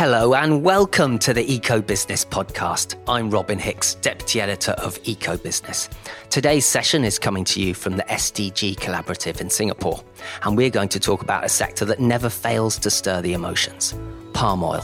Hello 0.00 0.32
and 0.32 0.62
welcome 0.62 1.18
to 1.18 1.34
the 1.34 1.44
Eco 1.52 1.82
Business 1.82 2.24
Podcast. 2.24 2.98
I'm 3.06 3.28
Robin 3.28 3.58
Hicks, 3.58 3.96
Deputy 3.96 4.40
Editor 4.40 4.72
of 4.78 4.98
Eco 5.04 5.36
Business. 5.36 5.90
Today's 6.30 6.64
session 6.64 7.04
is 7.04 7.18
coming 7.18 7.44
to 7.44 7.60
you 7.60 7.74
from 7.74 7.98
the 7.98 8.02
SDG 8.04 8.76
Collaborative 8.76 9.42
in 9.42 9.50
Singapore, 9.50 10.02
and 10.42 10.56
we're 10.56 10.70
going 10.70 10.88
to 10.88 10.98
talk 10.98 11.20
about 11.20 11.44
a 11.44 11.50
sector 11.50 11.84
that 11.84 12.00
never 12.00 12.30
fails 12.30 12.78
to 12.78 12.88
stir 12.88 13.20
the 13.20 13.34
emotions 13.34 13.94
palm 14.32 14.64
oil. 14.64 14.82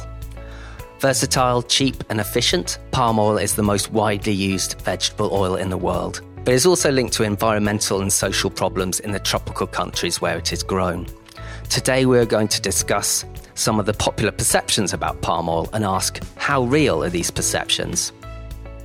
Versatile, 1.01 1.63
cheap, 1.63 2.05
and 2.11 2.21
efficient, 2.21 2.79
palm 2.91 3.19
oil 3.19 3.39
is 3.39 3.55
the 3.55 3.63
most 3.63 3.91
widely 3.93 4.35
used 4.35 4.79
vegetable 4.83 5.31
oil 5.33 5.57
in 5.57 5.71
the 5.71 5.79
world, 5.79 6.21
but 6.45 6.53
is 6.53 6.67
also 6.67 6.93
linked 6.93 7.15
to 7.15 7.23
environmental 7.23 8.03
and 8.03 8.13
social 8.13 8.51
problems 8.51 9.01
in 9.01 9.13
the 9.13 9.21
tropical 9.21 9.67
countries 9.67 10.21
where 10.21 10.37
it 10.37 10.53
is 10.53 10.63
grown. 10.63 11.07
Today, 11.71 12.05
we're 12.05 12.27
going 12.27 12.49
to 12.49 12.61
discuss 12.61 13.25
some 13.57 13.81
of 13.81 13.87
the 13.87 13.95
popular 13.95 14.31
perceptions 14.31 14.93
about 14.93 15.21
palm 15.23 15.49
oil 15.49 15.69
and 15.73 15.85
ask 15.85 16.23
how 16.37 16.63
real 16.65 17.03
are 17.03 17.11
these 17.11 17.31
perceptions? 17.31 18.13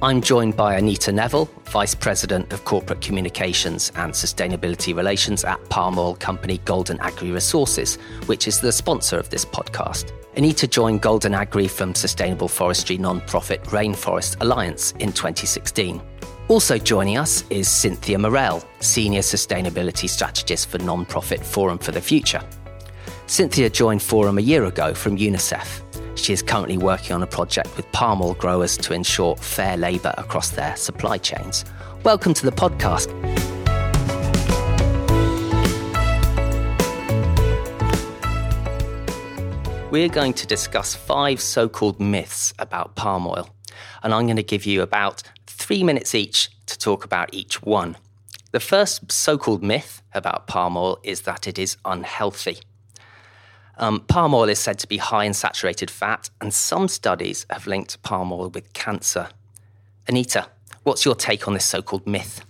I'm 0.04 0.20
joined 0.20 0.58
by 0.58 0.78
Anita 0.78 1.12
Neville, 1.12 1.48
Vice 1.66 1.94
President 1.94 2.52
of 2.52 2.66
Corporate 2.66 3.02
Communications 3.02 3.92
and 3.96 4.12
Sustainability 4.12 4.96
Relations 4.96 5.44
at 5.44 5.64
palm 5.70 6.00
oil 6.00 6.16
company 6.16 6.58
Golden 6.66 7.00
Agri 7.02 7.30
Resources, 7.30 7.98
which 8.26 8.48
is 8.48 8.60
the 8.60 8.72
sponsor 8.72 9.20
of 9.20 9.30
this 9.30 9.46
podcast. 9.46 10.12
Anita 10.36 10.68
joined 10.68 11.02
Golden 11.02 11.36
Agri 11.36 11.68
from 11.68 11.94
sustainable 11.94 12.48
forestry 12.48 12.98
non-profit 12.98 13.62
Rainforest 13.66 14.42
Alliance 14.42 14.94
in 14.94 15.12
2016. 15.12 16.02
Also 16.48 16.80
joining 16.80 17.18
us 17.18 17.44
is 17.52 17.68
Cynthia 17.68 18.18
Morell, 18.18 18.64
Senior 18.80 19.22
Sustainability 19.22 20.10
Strategist 20.10 20.70
for 20.70 20.80
non-profit 20.80 21.46
Forum 21.46 21.78
for 21.78 21.92
the 21.92 22.02
Future. 22.02 22.42
Cynthia 23.32 23.70
joined 23.70 24.04
Forum 24.04 24.38
a 24.38 24.42
year 24.42 24.66
ago 24.66 24.94
from 24.94 25.18
UNICEF. 25.18 26.18
She 26.18 26.34
is 26.34 26.42
currently 26.42 26.78
working 26.78 27.14
on 27.14 27.24
a 27.24 27.26
project 27.26 27.78
with 27.78 27.90
palm 27.94 28.22
oil 28.22 28.34
growers 28.34 28.76
to 28.80 28.94
ensure 28.94 29.38
fair 29.38 29.78
labour 29.78 30.14
across 30.18 30.50
their 30.50 30.76
supply 30.76 31.18
chains. 31.18 31.64
Welcome 32.04 32.34
to 32.34 32.46
the 32.46 32.52
podcast. 32.52 33.10
We're 39.92 40.10
going 40.10 40.34
to 40.34 40.46
discuss 40.46 40.94
five 40.94 41.40
so 41.40 41.70
called 41.70 42.02
myths 42.02 42.54
about 42.60 42.96
palm 42.96 43.26
oil, 43.26 43.50
and 44.04 44.14
I'm 44.14 44.26
going 44.26 44.36
to 44.36 44.44
give 44.44 44.66
you 44.66 44.82
about 44.82 45.24
three 45.48 45.84
minutes 45.84 46.14
each 46.14 46.50
to 46.66 46.78
talk 46.78 47.06
about 47.06 47.34
each 47.34 47.62
one. 47.62 47.96
The 48.52 48.60
first 48.60 49.10
so 49.10 49.38
called 49.38 49.64
myth 49.64 50.02
about 50.14 50.48
palm 50.48 50.76
oil 50.76 51.00
is 51.04 51.22
that 51.22 51.48
it 51.48 51.58
is 51.58 51.78
unhealthy. 51.86 52.58
Um, 53.82 54.02
palm 54.02 54.36
oil 54.36 54.48
is 54.48 54.60
said 54.60 54.78
to 54.80 54.88
be 54.88 54.98
high 54.98 55.26
in 55.26 55.34
saturated 55.34 55.90
fat, 55.90 56.30
and 56.40 56.54
some 56.54 56.88
studies 56.88 57.48
have 57.50 57.66
linked 57.66 58.02
palm 58.04 58.32
oil 58.32 58.50
with 58.50 58.72
cancer. 58.74 59.30
Anita, 60.08 60.48
what's 60.84 61.04
your 61.04 61.16
take 61.16 61.48
on 61.48 61.56
this 61.56 61.66
so 61.66 61.82
called 61.82 62.06
myth? 62.06 62.46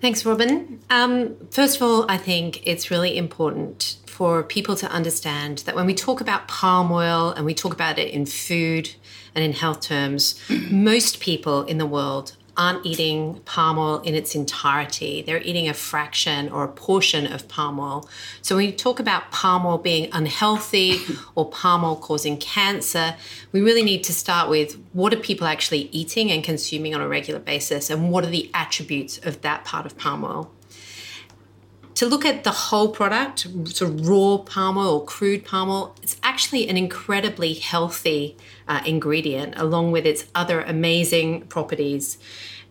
Thanks, 0.00 0.24
Robin. 0.24 0.80
Um, 0.88 1.34
first 1.50 1.76
of 1.76 1.82
all, 1.82 2.06
I 2.08 2.16
think 2.16 2.64
it's 2.64 2.92
really 2.92 3.16
important 3.16 3.96
for 4.06 4.44
people 4.44 4.76
to 4.76 4.88
understand 4.88 5.58
that 5.66 5.74
when 5.74 5.86
we 5.86 5.94
talk 5.94 6.20
about 6.20 6.46
palm 6.46 6.92
oil 6.92 7.30
and 7.30 7.44
we 7.44 7.54
talk 7.54 7.72
about 7.72 7.98
it 7.98 8.14
in 8.14 8.24
food 8.24 8.94
and 9.34 9.44
in 9.44 9.52
health 9.52 9.80
terms, 9.80 10.38
most 10.70 11.18
people 11.18 11.64
in 11.64 11.78
the 11.78 11.86
world 11.86 12.36
aren't 12.56 12.84
eating 12.86 13.40
palm 13.44 13.78
oil 13.78 14.00
in 14.00 14.14
its 14.14 14.34
entirety. 14.34 15.22
They're 15.22 15.42
eating 15.42 15.68
a 15.68 15.74
fraction 15.74 16.48
or 16.50 16.64
a 16.64 16.68
portion 16.68 17.26
of 17.26 17.48
palm 17.48 17.78
oil. 17.80 18.08
So 18.42 18.56
when 18.56 18.66
you 18.66 18.72
talk 18.72 19.00
about 19.00 19.30
palm 19.30 19.66
oil 19.66 19.78
being 19.78 20.08
unhealthy 20.12 21.00
or 21.34 21.48
palm 21.50 21.84
oil 21.84 21.96
causing 21.96 22.36
cancer, 22.36 23.16
we 23.52 23.60
really 23.60 23.82
need 23.82 24.04
to 24.04 24.12
start 24.12 24.48
with 24.48 24.74
what 24.92 25.12
are 25.12 25.18
people 25.18 25.46
actually 25.46 25.88
eating 25.92 26.30
and 26.30 26.44
consuming 26.44 26.94
on 26.94 27.00
a 27.00 27.08
regular 27.08 27.40
basis 27.40 27.90
and 27.90 28.10
what 28.10 28.24
are 28.24 28.30
the 28.30 28.50
attributes 28.54 29.18
of 29.18 29.40
that 29.42 29.64
part 29.64 29.86
of 29.86 29.96
palm 29.98 30.24
oil 30.24 30.53
to 31.94 32.06
look 32.06 32.24
at 32.24 32.44
the 32.44 32.50
whole 32.50 32.88
product, 32.88 33.40
sort 33.68 33.90
of 33.90 34.08
raw 34.08 34.38
palm 34.38 34.76
oil 34.76 35.00
or 35.00 35.04
crude 35.04 35.44
palm 35.44 35.70
oil, 35.70 35.94
it's 36.02 36.16
actually 36.22 36.68
an 36.68 36.76
incredibly 36.76 37.54
healthy 37.54 38.36
uh, 38.66 38.82
ingredient 38.84 39.54
along 39.56 39.92
with 39.92 40.04
its 40.04 40.26
other 40.34 40.60
amazing 40.62 41.42
properties. 41.42 42.18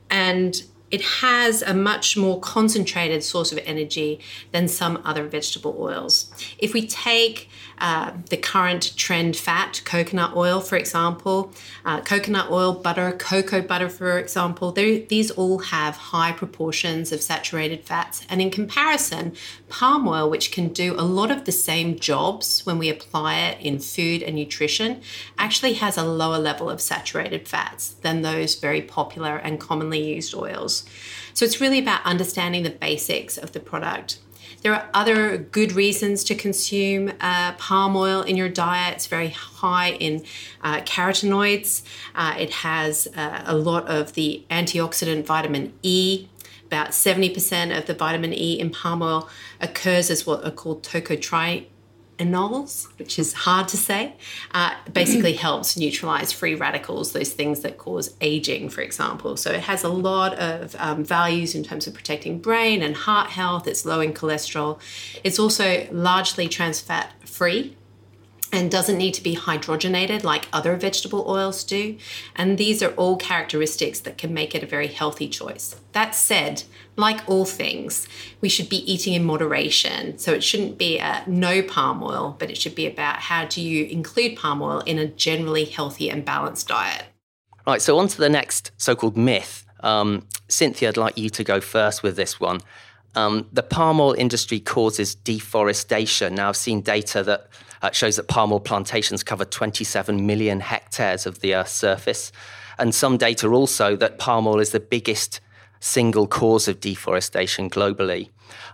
And 0.10 0.62
it 0.94 1.02
has 1.02 1.64
a 1.64 1.74
much 1.74 2.16
more 2.16 2.40
concentrated 2.40 3.24
source 3.24 3.52
of 3.52 3.58
energy 3.66 4.20
than 4.52 4.68
some 4.68 5.02
other 5.04 5.28
vegetable 5.28 5.76
oils. 5.80 6.32
If 6.60 6.72
we 6.72 6.86
take 6.86 7.50
uh, 7.80 8.12
the 8.30 8.38
current 8.38 8.96
trend 8.96 9.36
fat, 9.36 9.82
coconut 9.86 10.36
oil, 10.36 10.62
for 10.62 10.78
example, 10.78 11.52
uh, 11.84 12.02
coconut 12.02 12.52
oil, 12.52 12.74
butter, 12.74 13.12
cocoa 13.14 13.62
butter, 13.62 13.90
for 13.90 14.20
example, 14.20 14.72
these 14.72 15.32
all 15.32 15.58
have 15.58 15.96
high 15.96 16.32
proportions 16.32 17.12
of 17.12 17.24
saturated 17.24 17.84
fats. 17.84 18.26
And 18.30 18.40
in 18.40 18.52
comparison, 18.52 19.34
palm 19.70 20.08
oil, 20.08 20.30
which 20.30 20.52
can 20.52 20.70
do 20.70 20.94
a 20.94 21.02
lot 21.02 21.32
of 21.32 21.46
the 21.46 21.52
same 21.52 21.98
jobs 21.98 22.64
when 22.68 22.78
we 22.78 22.90
apply 22.90 23.40
it 23.40 23.60
in 23.60 23.80
food 23.80 24.22
and 24.22 24.36
nutrition, 24.36 25.02
actually 25.40 25.74
has 25.74 25.98
a 25.98 26.04
lower 26.04 26.38
level 26.38 26.70
of 26.70 26.80
saturated 26.80 27.48
fats 27.48 27.96
than 28.02 28.22
those 28.22 28.54
very 28.54 28.84
popular 28.84 29.38
and 29.38 29.60
commonly 29.60 30.14
used 30.14 30.36
oils. 30.36 30.83
So 31.34 31.46
it's 31.46 31.60
really 31.60 31.80
about 31.80 32.06
understanding 32.06 32.64
the 32.64 32.70
basics 32.70 33.38
of 33.38 33.52
the 33.52 33.60
product. 33.60 34.20
There 34.62 34.74
are 34.74 34.90
other 34.94 35.38
good 35.38 35.74
reasons 35.74 36.24
to 36.26 36.36
consume 36.36 37.12
uh, 37.20 37.52
palm 37.54 37.98
oil 37.98 38.22
in 38.22 38.38
your 38.38 38.48
diet. 38.48 38.96
It's 38.96 39.08
very 39.08 39.30
high 39.30 39.92
in 39.92 40.24
uh, 40.62 40.82
carotenoids. 40.82 41.84
Uh, 42.16 42.36
it 42.40 42.50
has 42.52 43.08
uh, 43.16 43.44
a 43.46 43.58
lot 43.58 43.90
of 43.90 44.14
the 44.14 44.46
antioxidant 44.50 45.26
vitamin 45.26 45.74
E. 45.82 46.30
About 46.66 46.92
70% 46.92 47.78
of 47.78 47.88
the 47.88 47.94
vitamin 47.94 48.34
E 48.34 48.58
in 48.58 48.70
palm 48.70 49.02
oil 49.02 49.30
occurs 49.60 50.10
as 50.10 50.26
what 50.26 50.46
are 50.46 50.52
called 50.52 50.82
tocotrienols 50.82 51.66
anols, 52.20 52.88
which 52.98 53.18
is 53.18 53.34
hard 53.34 53.68
to 53.70 53.78
say, 53.78 54.16
uh, 54.54 54.74
basically 54.92 55.34
helps 55.48 55.78
neutralize 55.78 56.32
free 56.32 56.56
radicals, 56.56 57.14
those 57.14 57.34
things 57.34 57.62
that 57.62 57.78
cause 57.78 58.16
aging, 58.22 58.70
for 58.70 58.82
example. 58.82 59.38
So 59.38 59.52
it 59.52 59.62
has 59.62 59.84
a 59.84 59.90
lot 59.90 60.34
of 60.36 60.76
um, 60.80 61.04
values 61.04 61.56
in 61.56 61.64
terms 61.64 61.88
of 61.88 61.94
protecting 61.94 62.40
brain 62.40 62.82
and 62.82 62.96
heart 62.96 63.30
health. 63.30 63.68
It's 63.68 63.86
low 63.86 64.00
in 64.02 64.14
cholesterol. 64.14 64.80
It's 65.24 65.40
also 65.40 65.88
largely 65.92 66.48
trans 66.48 66.80
fat 66.80 67.12
free 67.28 67.76
and 68.54 68.70
doesn't 68.70 69.00
need 69.00 69.16
to 69.16 69.24
be 69.24 69.36
hydrogenated 69.36 70.24
like 70.24 70.48
other 70.54 70.76
vegetable 70.76 71.26
oils 71.28 71.64
do. 71.64 71.98
And 72.36 72.58
these 72.58 72.84
are 72.84 72.92
all 72.92 73.18
characteristics 73.18 74.00
that 74.02 74.20
can 74.20 74.34
make 74.34 74.54
it 74.54 74.62
a 74.62 74.68
very 74.68 74.88
healthy 74.88 75.28
choice. 75.28 75.76
That 75.94 76.14
said, 76.14 76.64
like 76.96 77.28
all 77.28 77.46
things, 77.46 78.08
we 78.40 78.50
should 78.50 78.70
be 78.70 78.90
eating 78.92 79.14
in 79.14 79.24
moderation. 79.24 80.20
So 80.20 80.32
it 80.32 80.44
shouldn't 80.44 80.78
be 80.78 81.00
a 81.00 81.24
no 81.26 81.64
palm 81.64 82.04
oil, 82.04 82.36
but 82.38 82.52
it 82.52 82.58
should 82.58 82.76
be 82.76 82.86
about 82.86 83.18
how 83.18 83.46
do 83.46 83.60
you 83.60 83.86
include 83.86 84.38
palm 84.38 84.62
oil 84.62 84.82
in 84.82 85.00
a 85.00 85.08
generally 85.08 85.66
healthy 85.66 86.12
and 86.12 86.24
balanced 86.24 86.68
diet. 86.68 87.06
Right, 87.66 87.82
so 87.82 87.98
on 87.98 88.08
to 88.10 88.18
the 88.18 88.30
next 88.30 88.72
so 88.78 88.96
called 88.96 89.18
myth. 89.18 89.66
Um, 89.80 90.28
Cynthia, 90.48 90.90
I'd 90.90 90.98
like 90.98 91.18
you 91.18 91.30
to 91.32 91.44
go 91.44 91.60
first 91.60 92.04
with 92.04 92.16
this 92.16 92.40
one. 92.40 92.60
Um, 93.16 93.48
the 93.52 93.64
palm 93.64 94.00
oil 94.00 94.14
industry 94.14 94.60
causes 94.60 95.16
deforestation. 95.16 96.36
Now, 96.36 96.50
I've 96.50 96.58
seen 96.58 96.82
data 96.82 97.24
that 97.24 97.48
uh, 97.82 97.92
shows 97.92 98.16
that 98.16 98.28
palm 98.28 98.52
oil 98.52 98.60
plantations 98.60 99.24
cover 99.24 99.46
27 99.46 100.26
million 100.26 100.62
hectares 100.62 101.26
of 101.26 101.40
the 101.42 101.54
Earth's 101.56 101.74
surface. 101.74 102.32
And 102.80 102.96
some 102.96 103.18
data 103.18 103.48
also 103.50 103.96
that 103.98 104.18
palm 104.18 104.48
oil 104.48 104.60
is 104.60 104.72
the 104.72 104.80
biggest 104.80 105.42
single 105.80 106.28
cause 106.28 106.68
of 106.68 106.80
deforestation 106.80 107.70
globally. 107.70 108.30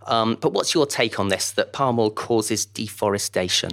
Um, 0.05 0.38
but 0.39 0.53
what's 0.53 0.73
your 0.73 0.85
take 0.85 1.19
on 1.19 1.29
this 1.29 1.51
that 1.51 1.73
palm 1.73 1.99
oil 1.99 2.11
causes 2.11 2.66
deforestation? 2.66 3.72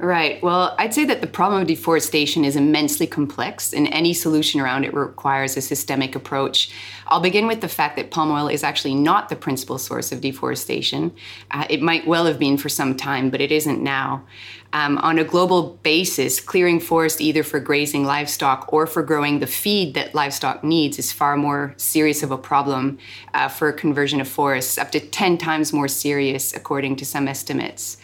Right. 0.00 0.42
Well, 0.42 0.74
I'd 0.78 0.94
say 0.94 1.04
that 1.04 1.20
the 1.20 1.26
problem 1.26 1.60
of 1.60 1.68
deforestation 1.68 2.42
is 2.42 2.56
immensely 2.56 3.06
complex, 3.06 3.74
and 3.74 3.86
any 3.88 4.14
solution 4.14 4.58
around 4.58 4.84
it 4.84 4.94
requires 4.94 5.58
a 5.58 5.60
systemic 5.60 6.16
approach. 6.16 6.70
I'll 7.08 7.20
begin 7.20 7.46
with 7.46 7.60
the 7.60 7.68
fact 7.68 7.96
that 7.96 8.10
palm 8.10 8.30
oil 8.30 8.48
is 8.48 8.64
actually 8.64 8.94
not 8.94 9.28
the 9.28 9.36
principal 9.36 9.76
source 9.76 10.10
of 10.10 10.22
deforestation. 10.22 11.12
Uh, 11.50 11.66
it 11.68 11.82
might 11.82 12.06
well 12.06 12.24
have 12.24 12.38
been 12.38 12.56
for 12.56 12.70
some 12.70 12.96
time, 12.96 13.28
but 13.28 13.42
it 13.42 13.52
isn't 13.52 13.82
now. 13.82 14.24
Um, 14.72 14.96
on 14.98 15.18
a 15.18 15.24
global 15.24 15.78
basis, 15.82 16.40
clearing 16.40 16.80
forest 16.80 17.20
either 17.20 17.42
for 17.42 17.60
grazing 17.60 18.06
livestock 18.06 18.72
or 18.72 18.86
for 18.86 19.02
growing 19.02 19.40
the 19.40 19.46
feed 19.46 19.92
that 19.94 20.14
livestock 20.14 20.64
needs 20.64 20.98
is 20.98 21.12
far 21.12 21.36
more 21.36 21.74
serious 21.76 22.22
of 22.22 22.30
a 22.30 22.38
problem 22.38 22.96
uh, 23.34 23.48
for 23.48 23.70
conversion 23.70 24.18
of 24.18 24.28
forests, 24.28 24.78
up 24.78 24.92
to 24.92 25.00
10 25.00 25.36
times 25.36 25.74
more 25.74 25.88
serious, 25.88 26.54
according 26.54 26.96
to 26.96 27.04
some 27.04 27.28
estimates. 27.28 27.98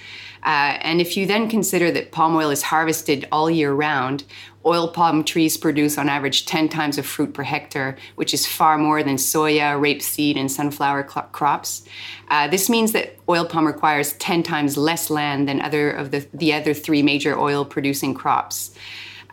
Uh, 0.46 0.78
and 0.82 1.00
if 1.00 1.16
you 1.16 1.26
then 1.26 1.50
consider 1.50 1.90
that 1.90 2.12
palm 2.12 2.36
oil 2.36 2.50
is 2.50 2.62
harvested 2.62 3.26
all 3.32 3.50
year 3.50 3.72
round, 3.72 4.22
oil 4.64 4.86
palm 4.86 5.24
trees 5.24 5.56
produce 5.56 5.98
on 5.98 6.08
average 6.08 6.46
10 6.46 6.68
times 6.68 6.98
of 6.98 7.04
fruit 7.04 7.34
per 7.34 7.42
hectare, 7.42 7.96
which 8.14 8.32
is 8.32 8.46
far 8.46 8.78
more 8.78 9.02
than 9.02 9.16
soya, 9.16 9.76
rapeseed, 9.78 10.36
and 10.36 10.50
sunflower 10.50 11.08
cl- 11.08 11.26
crops. 11.32 11.82
Uh, 12.28 12.46
this 12.46 12.70
means 12.70 12.92
that 12.92 13.16
oil 13.28 13.44
palm 13.44 13.66
requires 13.66 14.12
10 14.14 14.44
times 14.44 14.76
less 14.76 15.10
land 15.10 15.48
than 15.48 15.60
other 15.60 15.90
of 15.90 16.12
the, 16.12 16.24
the 16.32 16.52
other 16.52 16.72
three 16.72 17.02
major 17.02 17.36
oil 17.36 17.64
producing 17.64 18.14
crops. 18.14 18.72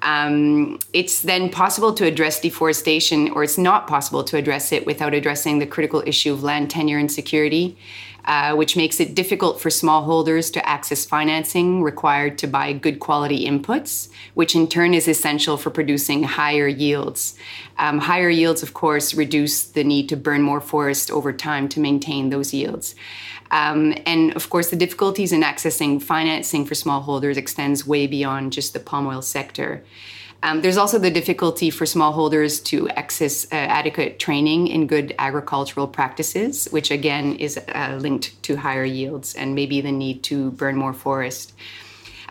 Um, 0.01 0.79
it's 0.91 1.21
then 1.21 1.49
possible 1.49 1.93
to 1.93 2.05
address 2.05 2.41
deforestation, 2.41 3.29
or 3.31 3.43
it's 3.43 3.57
not 3.57 3.87
possible 3.87 4.23
to 4.25 4.37
address 4.37 4.71
it 4.71 4.85
without 4.85 5.13
addressing 5.13 5.59
the 5.59 5.67
critical 5.67 6.03
issue 6.05 6.33
of 6.33 6.43
land 6.43 6.69
tenure 6.69 6.97
and 6.97 7.09
security. 7.09 7.77
Uh, 8.25 8.55
which 8.55 8.77
makes 8.77 9.01
it 9.01 9.13
difficult 9.13 9.59
for 9.59 9.67
smallholders 9.67 10.49
to 10.53 10.65
access 10.65 11.03
financing 11.03 11.83
required 11.83 12.37
to 12.37 12.47
buy 12.47 12.71
good 12.71 12.97
quality 13.01 13.45
inputs, 13.45 14.07
which 14.33 14.55
in 14.55 14.65
turn 14.65 14.93
is 14.93 15.09
essential 15.09 15.57
for 15.57 15.69
producing 15.69 16.23
higher 16.23 16.69
yields. 16.69 17.35
Um, 17.77 17.97
higher 17.99 18.29
yields, 18.29 18.63
of 18.63 18.73
course, 18.73 19.13
reduce 19.13 19.63
the 19.63 19.83
need 19.83 20.07
to 20.07 20.15
burn 20.15 20.41
more 20.41 20.61
forest 20.61 21.11
over 21.11 21.33
time 21.33 21.67
to 21.67 21.81
maintain 21.81 22.29
those 22.29 22.53
yields. 22.53 22.95
Um, 23.51 23.93
and 24.05 24.33
of 24.37 24.49
course, 24.49 24.69
the 24.69 24.77
difficulties 24.77 25.33
in 25.33 25.41
accessing 25.41 26.01
financing 26.01 26.65
for 26.65 26.75
smallholders 26.75 27.35
extends 27.35 27.85
way 27.85 28.07
beyond 28.07 28.53
just 28.53 28.71
the 28.71 28.79
palm 28.79 29.05
oil 29.05 29.21
sector. 29.21 29.83
Um, 30.43 30.61
there's 30.61 30.75
also 30.75 30.99
the 30.99 31.09
difficulty 31.09 31.69
for 31.69 31.85
smallholders 31.85 32.61
to 32.65 32.89
access 32.89 33.45
uh, 33.45 33.55
adequate 33.55 34.19
training 34.19 34.67
in 34.67 34.87
good 34.87 35.15
agricultural 35.17 35.87
practices, 35.87 36.67
which 36.71 36.91
again 36.91 37.37
is 37.37 37.57
uh, 37.57 37.97
linked 38.01 38.12
to 38.21 38.55
higher 38.55 38.85
yields 38.85 39.35
and 39.35 39.55
maybe 39.55 39.81
the 39.81 39.91
need 39.91 40.23
to 40.23 40.51
burn 40.51 40.75
more 40.75 40.93
forest. 40.93 41.53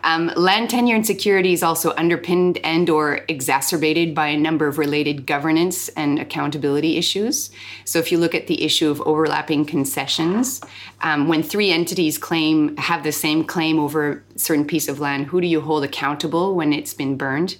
Um, 0.04 0.32
land 0.36 0.70
tenure 0.70 0.96
and 0.96 1.06
security 1.06 1.52
is 1.52 1.62
also 1.62 1.94
underpinned 1.96 2.58
and 2.64 2.90
or 2.90 3.20
exacerbated 3.28 4.14
by 4.14 4.28
a 4.28 4.36
number 4.36 4.66
of 4.66 4.78
related 4.78 5.26
governance 5.26 5.88
and 5.90 6.18
accountability 6.18 6.96
issues. 6.96 7.50
So 7.84 8.00
if 8.00 8.10
you 8.10 8.18
look 8.18 8.34
at 8.34 8.48
the 8.48 8.64
issue 8.64 8.90
of 8.90 9.00
overlapping 9.02 9.64
concessions, 9.64 10.60
um, 11.02 11.28
when 11.28 11.42
three 11.42 11.70
entities 11.70 12.18
claim 12.18 12.76
have 12.78 13.04
the 13.04 13.12
same 13.12 13.44
claim 13.44 13.78
over 13.78 14.24
a 14.34 14.38
certain 14.38 14.66
piece 14.66 14.88
of 14.88 14.98
land, 14.98 15.26
who 15.26 15.40
do 15.40 15.46
you 15.46 15.60
hold 15.60 15.84
accountable 15.84 16.56
when 16.56 16.72
it's 16.72 16.94
been 16.94 17.16
burned? 17.16 17.58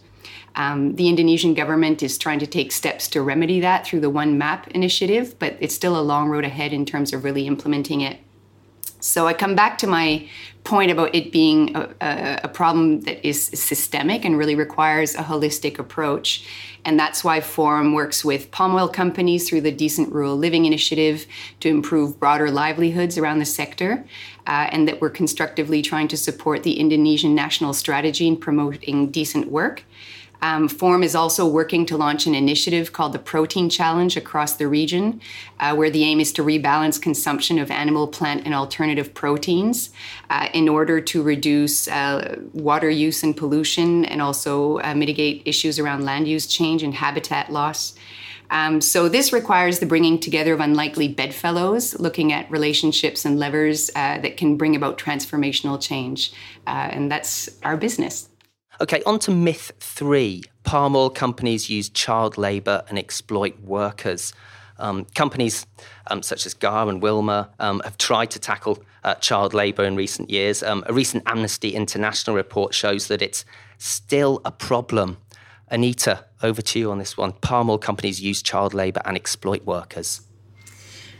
Um, 0.54 0.96
the 0.96 1.08
Indonesian 1.08 1.54
government 1.54 2.02
is 2.02 2.18
trying 2.18 2.38
to 2.40 2.46
take 2.46 2.72
steps 2.72 3.08
to 3.08 3.22
remedy 3.22 3.60
that 3.60 3.86
through 3.86 4.00
the 4.00 4.10
One 4.10 4.38
Map 4.38 4.68
initiative, 4.68 5.38
but 5.38 5.56
it's 5.60 5.74
still 5.74 5.98
a 5.98 6.02
long 6.02 6.28
road 6.28 6.44
ahead 6.44 6.72
in 6.72 6.84
terms 6.84 7.12
of 7.12 7.24
really 7.24 7.46
implementing 7.46 8.00
it. 8.00 8.18
So 9.00 9.26
I 9.26 9.32
come 9.32 9.56
back 9.56 9.78
to 9.78 9.88
my 9.88 10.28
point 10.62 10.92
about 10.92 11.12
it 11.12 11.32
being 11.32 11.74
a, 11.74 11.92
a, 12.00 12.40
a, 12.44 12.48
problem 12.48 13.00
that 13.00 13.26
is 13.26 13.46
systemic 13.46 14.24
and 14.24 14.38
really 14.38 14.54
requires 14.54 15.16
a 15.16 15.22
holistic 15.24 15.80
approach. 15.80 16.46
And 16.84 16.96
that's 16.96 17.24
why 17.24 17.40
Forum 17.40 17.94
works 17.94 18.24
with 18.24 18.52
palm 18.52 18.76
oil 18.76 18.86
companies 18.86 19.48
through 19.48 19.62
the 19.62 19.72
Decent 19.72 20.12
Rural 20.12 20.36
Living 20.36 20.66
Initiative 20.66 21.26
to 21.58 21.68
improve 21.68 22.20
broader 22.20 22.48
livelihoods 22.48 23.18
around 23.18 23.40
the 23.40 23.44
sector. 23.44 24.04
Uh, 24.46 24.68
and 24.70 24.86
that 24.86 25.00
we're 25.00 25.10
constructively 25.10 25.82
trying 25.82 26.08
to 26.08 26.16
support 26.16 26.62
the 26.62 26.78
Indonesian 26.78 27.34
national 27.34 27.72
strategy 27.72 28.26
in 28.26 28.36
promoting 28.36 29.10
decent 29.10 29.48
work. 29.48 29.84
Um, 30.42 30.68
Forum 30.68 31.04
is 31.04 31.14
also 31.14 31.46
working 31.46 31.86
to 31.86 31.96
launch 31.96 32.26
an 32.26 32.34
initiative 32.34 32.92
called 32.92 33.12
the 33.12 33.20
Protein 33.20 33.70
Challenge 33.70 34.16
across 34.16 34.56
the 34.56 34.66
region, 34.66 35.20
uh, 35.60 35.74
where 35.76 35.88
the 35.88 36.02
aim 36.02 36.18
is 36.18 36.32
to 36.32 36.42
rebalance 36.42 37.00
consumption 37.00 37.60
of 37.60 37.70
animal, 37.70 38.08
plant, 38.08 38.44
and 38.44 38.52
alternative 38.52 39.14
proteins 39.14 39.90
uh, 40.30 40.48
in 40.52 40.68
order 40.68 41.00
to 41.00 41.22
reduce 41.22 41.86
uh, 41.86 42.40
water 42.52 42.90
use 42.90 43.22
and 43.22 43.36
pollution 43.36 44.04
and 44.04 44.20
also 44.20 44.80
uh, 44.80 44.94
mitigate 44.94 45.42
issues 45.44 45.78
around 45.78 46.04
land 46.04 46.26
use 46.26 46.48
change 46.48 46.82
and 46.82 46.94
habitat 46.94 47.52
loss. 47.52 47.94
Um, 48.50 48.82
so 48.82 49.08
this 49.08 49.32
requires 49.32 49.78
the 49.78 49.86
bringing 49.86 50.18
together 50.20 50.52
of 50.52 50.60
unlikely 50.60 51.08
bedfellows, 51.08 51.98
looking 51.98 52.34
at 52.34 52.50
relationships 52.50 53.24
and 53.24 53.38
levers 53.38 53.90
uh, 53.96 54.18
that 54.18 54.36
can 54.36 54.58
bring 54.58 54.76
about 54.76 54.98
transformational 54.98 55.80
change, 55.80 56.32
uh, 56.66 56.90
and 56.92 57.10
that's 57.10 57.48
our 57.62 57.78
business. 57.78 58.28
Okay, 58.80 59.02
on 59.04 59.18
to 59.20 59.30
myth 59.30 59.72
three 59.80 60.44
palm 60.64 60.96
oil 60.96 61.10
companies 61.10 61.68
use 61.68 61.88
child 61.88 62.38
labour 62.38 62.82
and 62.88 62.98
exploit 62.98 63.60
workers. 63.60 64.32
Um, 64.78 65.04
companies 65.14 65.66
um, 66.08 66.22
such 66.22 66.46
as 66.46 66.54
Gar 66.54 66.88
and 66.88 67.02
Wilmar 67.02 67.50
um, 67.60 67.80
have 67.84 67.98
tried 67.98 68.30
to 68.32 68.38
tackle 68.38 68.82
uh, 69.04 69.14
child 69.16 69.54
labour 69.54 69.84
in 69.84 69.94
recent 69.94 70.30
years. 70.30 70.62
Um, 70.62 70.82
a 70.86 70.92
recent 70.92 71.22
Amnesty 71.26 71.74
International 71.74 72.34
report 72.34 72.74
shows 72.74 73.08
that 73.08 73.22
it's 73.22 73.44
still 73.78 74.40
a 74.44 74.50
problem. 74.50 75.18
Anita, 75.68 76.24
over 76.42 76.60
to 76.62 76.78
you 76.78 76.90
on 76.90 76.98
this 76.98 77.16
one. 77.16 77.32
Palm 77.32 77.70
oil 77.70 77.78
companies 77.78 78.20
use 78.20 78.42
child 78.42 78.74
labour 78.74 79.02
and 79.04 79.16
exploit 79.16 79.64
workers. 79.64 80.22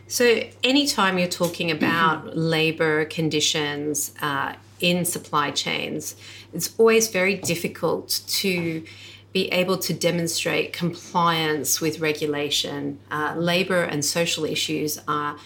So, 0.08 0.42
anytime 0.62 1.18
you're 1.18 1.28
talking 1.28 1.70
about 1.70 2.36
labour 2.36 3.06
conditions 3.06 4.12
uh, 4.20 4.54
in 4.82 5.04
supply 5.04 5.50
chains, 5.50 6.16
it's 6.52 6.74
always 6.78 7.08
very 7.08 7.36
difficult 7.36 8.20
to 8.26 8.84
be 9.32 9.48
able 9.50 9.78
to 9.78 9.94
demonstrate 9.94 10.74
compliance 10.74 11.80
with 11.80 12.00
regulation. 12.00 12.98
Uh, 13.10 13.34
labor 13.36 13.82
and 13.82 14.04
social 14.04 14.44
issues 14.44 15.00
are 15.08 15.38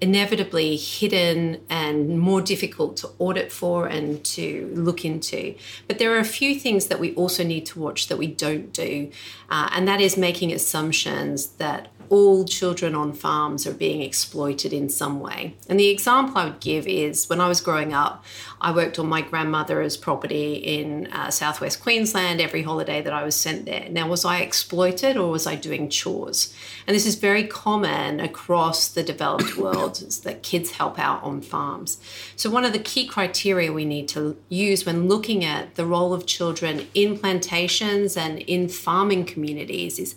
inevitably 0.00 0.76
hidden 0.76 1.60
and 1.68 2.18
more 2.18 2.40
difficult 2.40 2.96
to 2.96 3.10
audit 3.18 3.52
for 3.52 3.86
and 3.86 4.24
to 4.24 4.70
look 4.74 5.04
into. 5.04 5.54
But 5.86 5.98
there 5.98 6.12
are 6.14 6.18
a 6.18 6.24
few 6.24 6.58
things 6.58 6.86
that 6.86 6.98
we 6.98 7.14
also 7.14 7.44
need 7.44 7.66
to 7.66 7.78
watch 7.78 8.08
that 8.08 8.16
we 8.16 8.26
don't 8.26 8.72
do, 8.72 9.10
uh, 9.50 9.68
and 9.72 9.86
that 9.86 10.00
is 10.00 10.16
making 10.16 10.52
assumptions 10.52 11.48
that 11.58 11.88
all 12.10 12.44
children 12.44 12.96
on 12.96 13.12
farms 13.12 13.68
are 13.68 13.72
being 13.72 14.02
exploited 14.02 14.72
in 14.72 14.88
some 14.88 15.20
way. 15.20 15.54
And 15.68 15.78
the 15.78 15.88
example 15.88 16.36
I 16.36 16.44
would 16.44 16.58
give 16.58 16.88
is 16.88 17.28
when 17.28 17.40
I 17.40 17.46
was 17.46 17.60
growing 17.60 17.94
up, 17.94 18.24
I 18.60 18.72
worked 18.72 18.98
on 18.98 19.06
my 19.06 19.22
grandmother's 19.22 19.96
property 19.96 20.54
in 20.54 21.06
uh, 21.12 21.30
southwest 21.30 21.80
Queensland 21.80 22.40
every 22.40 22.62
holiday 22.62 23.00
that 23.00 23.12
I 23.12 23.22
was 23.22 23.36
sent 23.36 23.64
there. 23.64 23.88
Now, 23.88 24.08
was 24.08 24.24
I 24.24 24.40
exploited 24.40 25.16
or 25.16 25.30
was 25.30 25.46
I 25.46 25.54
doing 25.54 25.88
chores? 25.88 26.52
And 26.86 26.96
this 26.96 27.06
is 27.06 27.14
very 27.14 27.46
common 27.46 28.18
across 28.18 28.88
the 28.88 29.04
developed 29.04 29.56
world 29.56 29.96
that 30.24 30.42
kids 30.42 30.72
help 30.72 30.98
out 30.98 31.22
on 31.22 31.40
farms. 31.40 31.98
So, 32.34 32.50
one 32.50 32.64
of 32.64 32.72
the 32.72 32.80
key 32.80 33.06
criteria 33.06 33.72
we 33.72 33.84
need 33.84 34.08
to 34.08 34.36
use 34.48 34.84
when 34.84 35.06
looking 35.06 35.44
at 35.44 35.76
the 35.76 35.86
role 35.86 36.12
of 36.12 36.26
children 36.26 36.88
in 36.92 37.16
plantations 37.16 38.16
and 38.16 38.40
in 38.40 38.68
farming 38.68 39.26
communities 39.26 40.00
is 40.00 40.16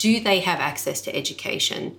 do 0.00 0.18
they 0.18 0.40
have 0.40 0.58
access 0.58 1.00
to 1.02 1.14
education? 1.14 1.96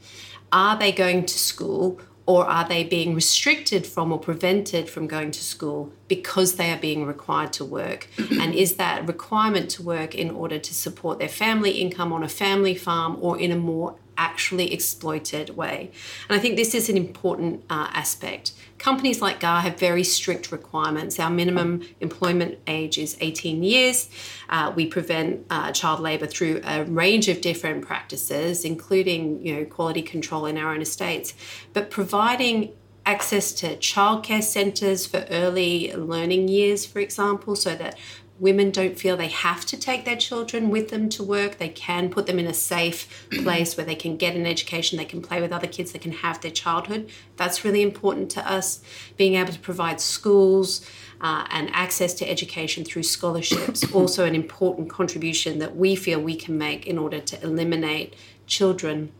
Are 0.51 0.77
they 0.77 0.91
going 0.91 1.25
to 1.27 1.39
school 1.39 2.01
or 2.25 2.45
are 2.45 2.67
they 2.67 2.83
being 2.83 3.13
restricted 3.13 3.85
from 3.85 4.11
or 4.11 4.19
prevented 4.19 4.89
from 4.89 5.05
going 5.07 5.31
to 5.31 5.43
school 5.43 5.93
because 6.07 6.55
they 6.55 6.71
are 6.71 6.79
being 6.79 7.05
required 7.05 7.53
to 7.53 7.63
work? 7.63 8.07
and 8.17 8.55
is 8.55 8.75
that 8.75 9.07
requirement 9.07 9.69
to 9.71 9.83
work 9.83 10.15
in 10.15 10.31
order 10.31 10.57
to 10.57 10.73
support 10.73 11.19
their 11.19 11.29
family 11.29 11.71
income 11.71 12.11
on 12.11 12.23
a 12.23 12.27
family 12.27 12.75
farm 12.75 13.17
or 13.21 13.39
in 13.39 13.51
a 13.51 13.55
more 13.55 13.95
actually 14.17 14.73
exploited 14.73 15.55
way. 15.55 15.91
And 16.29 16.37
I 16.37 16.41
think 16.41 16.55
this 16.55 16.75
is 16.75 16.89
an 16.89 16.97
important 16.97 17.63
uh, 17.69 17.89
aspect. 17.93 18.53
Companies 18.77 19.21
like 19.21 19.39
GAR 19.39 19.61
have 19.61 19.77
very 19.77 20.03
strict 20.03 20.51
requirements. 20.51 21.19
Our 21.19 21.29
minimum 21.29 21.83
employment 21.99 22.59
age 22.67 22.97
is 22.97 23.17
18 23.21 23.63
years. 23.63 24.09
Uh, 24.49 24.73
we 24.75 24.87
prevent 24.87 25.45
uh, 25.49 25.71
child 25.71 25.99
labour 25.99 26.27
through 26.27 26.61
a 26.63 26.83
range 26.85 27.27
of 27.27 27.41
different 27.41 27.85
practices, 27.85 28.65
including 28.65 29.45
you 29.45 29.55
know 29.55 29.65
quality 29.65 30.01
control 30.01 30.45
in 30.45 30.57
our 30.57 30.73
own 30.73 30.81
estates. 30.81 31.33
But 31.73 31.91
providing 31.91 32.73
access 33.05 33.51
to 33.51 33.75
childcare 33.77 34.43
centres 34.43 35.05
for 35.05 35.25
early 35.29 35.91
learning 35.93 36.47
years, 36.47 36.85
for 36.85 36.99
example, 36.99 37.55
so 37.55 37.75
that 37.75 37.97
women 38.41 38.71
don't 38.71 38.97
feel 38.97 39.15
they 39.15 39.27
have 39.27 39.63
to 39.67 39.77
take 39.77 40.03
their 40.03 40.17
children 40.17 40.71
with 40.71 40.89
them 40.89 41.07
to 41.07 41.23
work. 41.23 41.59
They 41.59 41.69
can 41.69 42.09
put 42.09 42.25
them 42.25 42.39
in 42.39 42.47
a 42.47 42.53
safe 42.55 43.27
place 43.43 43.77
where 43.77 43.85
they 43.85 43.95
can 43.95 44.17
get 44.17 44.35
an 44.35 44.47
education, 44.47 44.97
they 44.97 45.05
can 45.05 45.21
play 45.21 45.39
with 45.39 45.53
other 45.53 45.67
kids, 45.67 45.91
they 45.91 45.99
can 45.99 46.11
have 46.11 46.41
their 46.41 46.51
childhood. 46.51 47.07
That's 47.37 47.63
really 47.63 47.83
important 47.83 48.31
to 48.31 48.51
us. 48.51 48.81
Being 49.15 49.35
able 49.35 49.53
to 49.53 49.59
provide 49.59 50.01
schools 50.01 50.83
uh, 51.21 51.45
and 51.51 51.69
access 51.71 52.15
to 52.15 52.29
education 52.29 52.83
through 52.83 53.03
scholarships, 53.03 53.89
also 53.93 54.25
an 54.25 54.33
important 54.33 54.89
contribution 54.89 55.59
that 55.59 55.75
we 55.75 55.95
feel 55.95 56.19
we 56.19 56.35
can 56.35 56.57
make 56.57 56.87
in 56.87 56.97
order 56.97 57.19
to 57.19 57.43
eliminate 57.43 58.15
children 58.47 59.11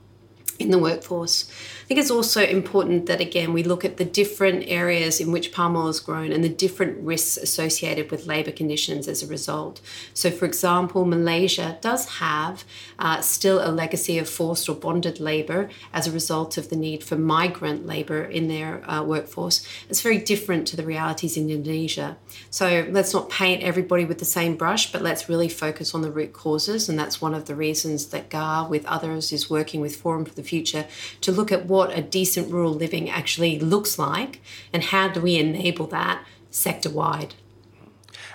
in 0.66 0.72
the 0.72 0.80
workforce. 0.80 1.50
I 1.84 1.86
think 1.86 2.00
it's 2.00 2.12
also 2.12 2.44
important 2.44 3.06
that, 3.08 3.20
again, 3.20 3.52
we 3.52 3.64
look 3.64 3.84
at 3.84 3.98
the 3.98 4.06
different 4.06 4.64
areas 4.68 5.20
in 5.20 5.32
which 5.32 5.52
palm 5.52 5.76
oil 5.76 5.90
is 5.90 6.00
grown 6.00 6.32
and 6.32 6.44
the 6.44 6.50
different 6.50 6.98
risks 7.04 7.38
associated 7.38 8.12
with 8.12 8.28
labour 8.28 8.52
conditions 8.52 9.08
as 9.08 9.22
a 9.22 9.28
result. 9.28 9.82
So, 10.14 10.32
for 10.32 10.46
example, 10.46 11.04
Malaysia 11.06 11.78
does 11.82 12.08
have 12.20 12.64
uh, 12.98 13.22
still 13.22 13.60
a 13.60 13.72
legacy 13.72 14.18
of 14.18 14.30
forced 14.30 14.70
or 14.70 14.76
bonded 14.76 15.20
labour 15.20 15.70
as 15.92 16.08
a 16.08 16.12
result 16.12 16.58
of 16.58 16.70
the 16.70 16.76
need 16.76 17.04
for 17.04 17.18
migrant 17.18 17.86
labour 17.86 18.24
in 18.24 18.48
their 18.48 18.90
uh, 18.90 19.04
workforce. 19.04 19.68
It's 19.90 20.02
very 20.02 20.18
different 20.18 20.68
to 20.68 20.78
the 20.78 20.86
realities 20.86 21.36
in 21.36 21.50
Indonesia. 21.50 22.18
So, 22.50 22.88
let's 22.90 23.14
not 23.14 23.30
paint 23.30 23.64
everybody 23.64 24.06
with 24.06 24.20
the 24.20 24.26
same 24.26 24.56
brush, 24.56 24.92
but 24.92 25.02
let's 25.02 25.28
really 25.28 25.50
focus 25.50 25.94
on 25.94 26.02
the 26.02 26.12
root 26.12 26.32
causes. 26.32 26.88
And 26.88 26.98
that's 26.98 27.22
one 27.22 27.34
of 27.34 27.46
the 27.46 27.56
reasons 27.56 28.08
that 28.08 28.30
GAR, 28.30 28.68
with 28.68 28.86
others, 28.86 29.34
is 29.34 29.50
working 29.50 29.82
with 29.82 29.96
Forum 29.96 30.26
for 30.26 30.34
the 30.34 30.44
future 30.52 30.86
to 31.22 31.32
look 31.32 31.52
at 31.52 31.66
what 31.66 31.98
a 31.98 32.02
decent 32.02 32.52
rural 32.52 32.74
living 32.74 33.10
actually 33.10 33.54
looks 33.74 33.98
like 33.98 34.42
and 34.74 34.84
how 34.94 35.08
do 35.08 35.20
we 35.22 35.38
enable 35.38 35.88
that 35.88 36.18
sector 36.50 36.90
wide. 36.90 37.34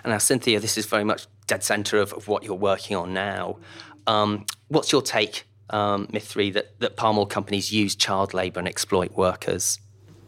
And 0.02 0.12
now, 0.12 0.18
Cynthia, 0.18 0.58
this 0.60 0.78
is 0.78 0.86
very 0.86 1.04
much 1.04 1.26
dead 1.46 1.62
centre 1.62 1.98
of, 1.98 2.12
of 2.12 2.28
what 2.28 2.42
you're 2.44 2.54
working 2.72 2.96
on 2.96 3.12
now. 3.12 3.58
Um, 4.06 4.46
what's 4.68 4.92
your 4.92 5.02
take, 5.02 5.44
um, 5.70 6.08
Myth 6.12 6.26
3, 6.26 6.50
that, 6.52 6.80
that 6.80 6.96
palm 6.96 7.18
oil 7.18 7.26
companies 7.26 7.72
use 7.72 7.94
child 7.94 8.32
labour 8.32 8.60
and 8.60 8.68
exploit 8.68 9.12
workers? 9.12 9.78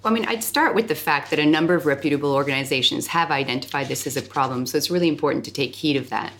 Well, 0.02 0.12
I 0.12 0.14
mean, 0.14 0.26
I'd 0.26 0.44
start 0.44 0.74
with 0.74 0.88
the 0.88 0.94
fact 0.94 1.30
that 1.30 1.38
a 1.38 1.46
number 1.46 1.74
of 1.74 1.86
reputable 1.86 2.32
organizations 2.34 3.06
have 3.08 3.30
identified 3.30 3.88
this 3.88 4.06
as 4.06 4.16
a 4.16 4.22
problem, 4.22 4.66
so 4.66 4.76
it's 4.76 4.90
really 4.90 5.08
important 5.08 5.44
to 5.46 5.50
take 5.50 5.74
heed 5.74 5.96
of 5.96 6.08
that. 6.10 6.32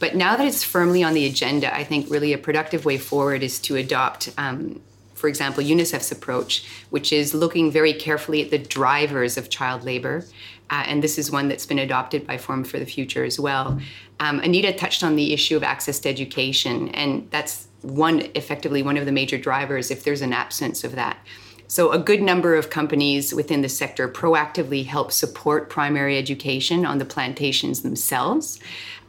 But 0.00 0.16
now 0.16 0.34
that 0.34 0.46
it's 0.46 0.64
firmly 0.64 1.04
on 1.04 1.14
the 1.14 1.26
agenda, 1.26 1.72
I 1.72 1.84
think 1.84 2.10
really 2.10 2.32
a 2.32 2.38
productive 2.38 2.84
way 2.84 2.98
forward 2.98 3.44
is 3.44 3.60
to 3.60 3.76
adopt, 3.76 4.32
um, 4.38 4.80
for 5.14 5.28
example, 5.28 5.62
UNICEF's 5.62 6.10
approach, 6.10 6.66
which 6.88 7.12
is 7.12 7.34
looking 7.34 7.70
very 7.70 7.92
carefully 7.92 8.42
at 8.42 8.50
the 8.50 8.58
drivers 8.58 9.36
of 9.36 9.50
child 9.50 9.84
labor. 9.84 10.24
Uh, 10.70 10.84
and 10.86 11.04
this 11.04 11.18
is 11.18 11.30
one 11.30 11.48
that's 11.48 11.66
been 11.66 11.78
adopted 11.78 12.26
by 12.26 12.38
Forum 12.38 12.64
for 12.64 12.78
the 12.78 12.86
Future 12.86 13.24
as 13.24 13.38
well. 13.38 13.78
Um, 14.20 14.40
Anita 14.40 14.72
touched 14.72 15.04
on 15.04 15.16
the 15.16 15.34
issue 15.34 15.56
of 15.56 15.62
access 15.62 15.98
to 16.00 16.08
education, 16.08 16.88
and 16.90 17.28
that's 17.30 17.68
one 17.82 18.20
effectively 18.34 18.82
one 18.82 18.96
of 18.96 19.04
the 19.04 19.12
major 19.12 19.36
drivers 19.36 19.90
if 19.90 20.04
there's 20.04 20.22
an 20.22 20.32
absence 20.32 20.82
of 20.82 20.94
that. 20.94 21.18
So, 21.66 21.92
a 21.92 22.00
good 22.00 22.20
number 22.20 22.56
of 22.56 22.68
companies 22.68 23.32
within 23.32 23.62
the 23.62 23.68
sector 23.68 24.08
proactively 24.08 24.84
help 24.86 25.12
support 25.12 25.70
primary 25.70 26.18
education 26.18 26.84
on 26.84 26.98
the 26.98 27.04
plantations 27.04 27.82
themselves. 27.82 28.58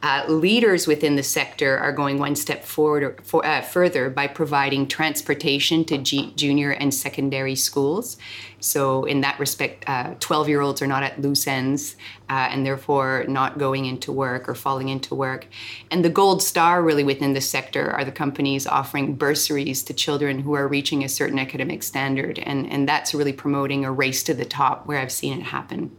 Uh, 0.02 0.24
leaders 0.26 0.88
within 0.88 1.14
the 1.14 1.22
sector 1.22 1.78
are 1.78 1.92
going 1.92 2.18
one 2.18 2.34
step 2.34 2.64
forward 2.64 3.04
or, 3.04 3.16
for, 3.22 3.46
uh, 3.46 3.60
further 3.60 4.10
by 4.10 4.26
providing 4.26 4.88
transportation 4.88 5.84
to 5.84 5.96
G- 5.96 6.32
junior 6.34 6.72
and 6.72 6.92
secondary 6.92 7.54
schools. 7.54 8.16
So, 8.58 9.04
in 9.04 9.20
that 9.20 9.38
respect, 9.38 9.84
12 10.20 10.46
uh, 10.46 10.48
year 10.48 10.60
olds 10.60 10.82
are 10.82 10.88
not 10.88 11.04
at 11.04 11.20
loose 11.20 11.46
ends 11.46 11.94
uh, 12.28 12.48
and 12.50 12.66
therefore 12.66 13.24
not 13.28 13.58
going 13.58 13.84
into 13.84 14.10
work 14.10 14.48
or 14.48 14.56
falling 14.56 14.88
into 14.88 15.14
work. 15.14 15.46
And 15.90 16.04
the 16.04 16.10
gold 16.10 16.42
star, 16.42 16.82
really, 16.82 17.04
within 17.04 17.32
the 17.32 17.40
sector 17.40 17.90
are 17.92 18.04
the 18.04 18.12
companies 18.12 18.66
offering 18.66 19.14
bursaries 19.14 19.84
to 19.84 19.94
children 19.94 20.40
who 20.40 20.54
are 20.54 20.66
reaching 20.66 21.04
a 21.04 21.08
certain 21.08 21.38
academic 21.38 21.84
standard. 21.84 22.40
And, 22.40 22.68
and 22.68 22.88
that's 22.88 23.14
really 23.14 23.32
promoting 23.32 23.84
a 23.84 23.92
race 23.92 24.24
to 24.24 24.34
the 24.34 24.44
top 24.44 24.86
where 24.86 24.98
I've 24.98 25.12
seen 25.12 25.38
it 25.38 25.44
happen. 25.44 25.96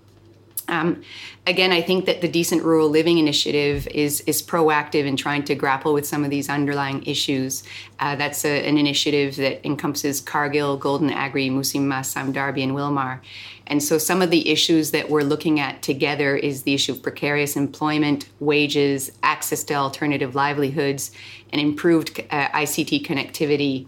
Um, 0.73 1.03
again, 1.45 1.71
I 1.71 1.81
think 1.81 2.05
that 2.05 2.21
the 2.21 2.27
Decent 2.27 2.63
Rural 2.63 2.89
Living 2.89 3.19
Initiative 3.19 3.87
is 3.87 4.21
is 4.21 4.41
proactive 4.41 5.05
in 5.05 5.15
trying 5.15 5.43
to 5.43 5.55
grapple 5.55 5.93
with 5.93 6.07
some 6.07 6.23
of 6.23 6.31
these 6.31 6.49
underlying 6.49 7.03
issues. 7.05 7.63
Uh, 7.99 8.15
that's 8.15 8.43
a, 8.43 8.67
an 8.67 8.77
initiative 8.79 9.35
that 9.35 9.63
encompasses 9.65 10.19
Cargill, 10.19 10.77
Golden 10.77 11.11
Agri, 11.11 11.49
Musim 11.49 11.83
Mas, 11.83 12.09
Sime 12.09 12.31
Darby, 12.31 12.63
and 12.63 12.73
Wilmar. 12.73 13.19
And 13.67 13.81
so, 13.83 13.97
some 13.99 14.21
of 14.23 14.31
the 14.31 14.49
issues 14.49 14.91
that 14.91 15.09
we're 15.11 15.21
looking 15.21 15.59
at 15.59 15.83
together 15.83 16.35
is 16.35 16.63
the 16.63 16.73
issue 16.73 16.93
of 16.93 17.03
precarious 17.03 17.55
employment, 17.55 18.27
wages, 18.39 19.11
access 19.21 19.63
to 19.65 19.75
alternative 19.75 20.33
livelihoods, 20.33 21.11
and 21.51 21.61
improved 21.61 22.19
uh, 22.31 22.47
ICT 22.49 23.05
connectivity 23.05 23.85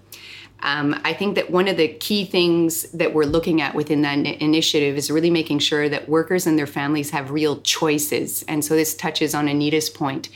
um, 0.61 0.99
I 1.03 1.13
think 1.13 1.35
that 1.35 1.51
one 1.51 1.67
of 1.67 1.77
the 1.77 1.87
key 1.87 2.25
things 2.25 2.83
that 2.91 3.13
we're 3.13 3.25
looking 3.25 3.61
at 3.61 3.75
within 3.75 4.01
that 4.01 4.17
initiative 4.17 4.97
is 4.97 5.11
really 5.11 5.29
making 5.29 5.59
sure 5.59 5.89
that 5.89 6.09
workers 6.09 6.47
and 6.47 6.57
their 6.57 6.67
families 6.67 7.11
have 7.11 7.31
real 7.31 7.61
choices. 7.61 8.43
And 8.47 8.63
so 8.63 8.75
this 8.75 8.95
touches 8.95 9.35
on 9.35 9.47
Anita's 9.47 9.89
point 9.89 10.29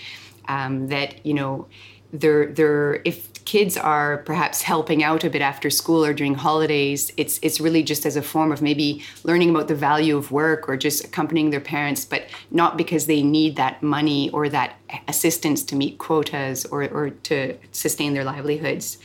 um, 0.47 0.87
that, 0.87 1.25
you 1.25 1.33
know, 1.33 1.67
they're, 2.11 2.47
they're, 2.47 3.01
if 3.05 3.43
kids 3.45 3.77
are 3.77 4.17
perhaps 4.19 4.61
helping 4.61 5.03
out 5.03 5.23
a 5.23 5.29
bit 5.29 5.41
after 5.41 5.69
school 5.69 6.03
or 6.05 6.13
during 6.13 6.35
holidays, 6.35 7.11
it's, 7.17 7.39
it's 7.41 7.59
really 7.59 7.81
just 7.81 8.05
as 8.05 8.15
a 8.15 8.21
form 8.21 8.51
of 8.51 8.61
maybe 8.61 9.03
learning 9.23 9.49
about 9.49 9.67
the 9.67 9.75
value 9.75 10.17
of 10.17 10.31
work 10.31 10.67
or 10.67 10.77
just 10.77 11.03
accompanying 11.03 11.49
their 11.49 11.59
parents, 11.59 12.05
but 12.05 12.27
not 12.51 12.77
because 12.77 13.05
they 13.07 13.23
need 13.23 13.55
that 13.55 13.81
money 13.81 14.29
or 14.31 14.49
that 14.49 14.75
assistance 15.07 15.63
to 15.63 15.75
meet 15.75 15.97
quotas 15.97 16.65
or, 16.65 16.83
or 16.89 17.09
to 17.09 17.57
sustain 17.71 18.13
their 18.13 18.23
livelihoods. 18.23 18.97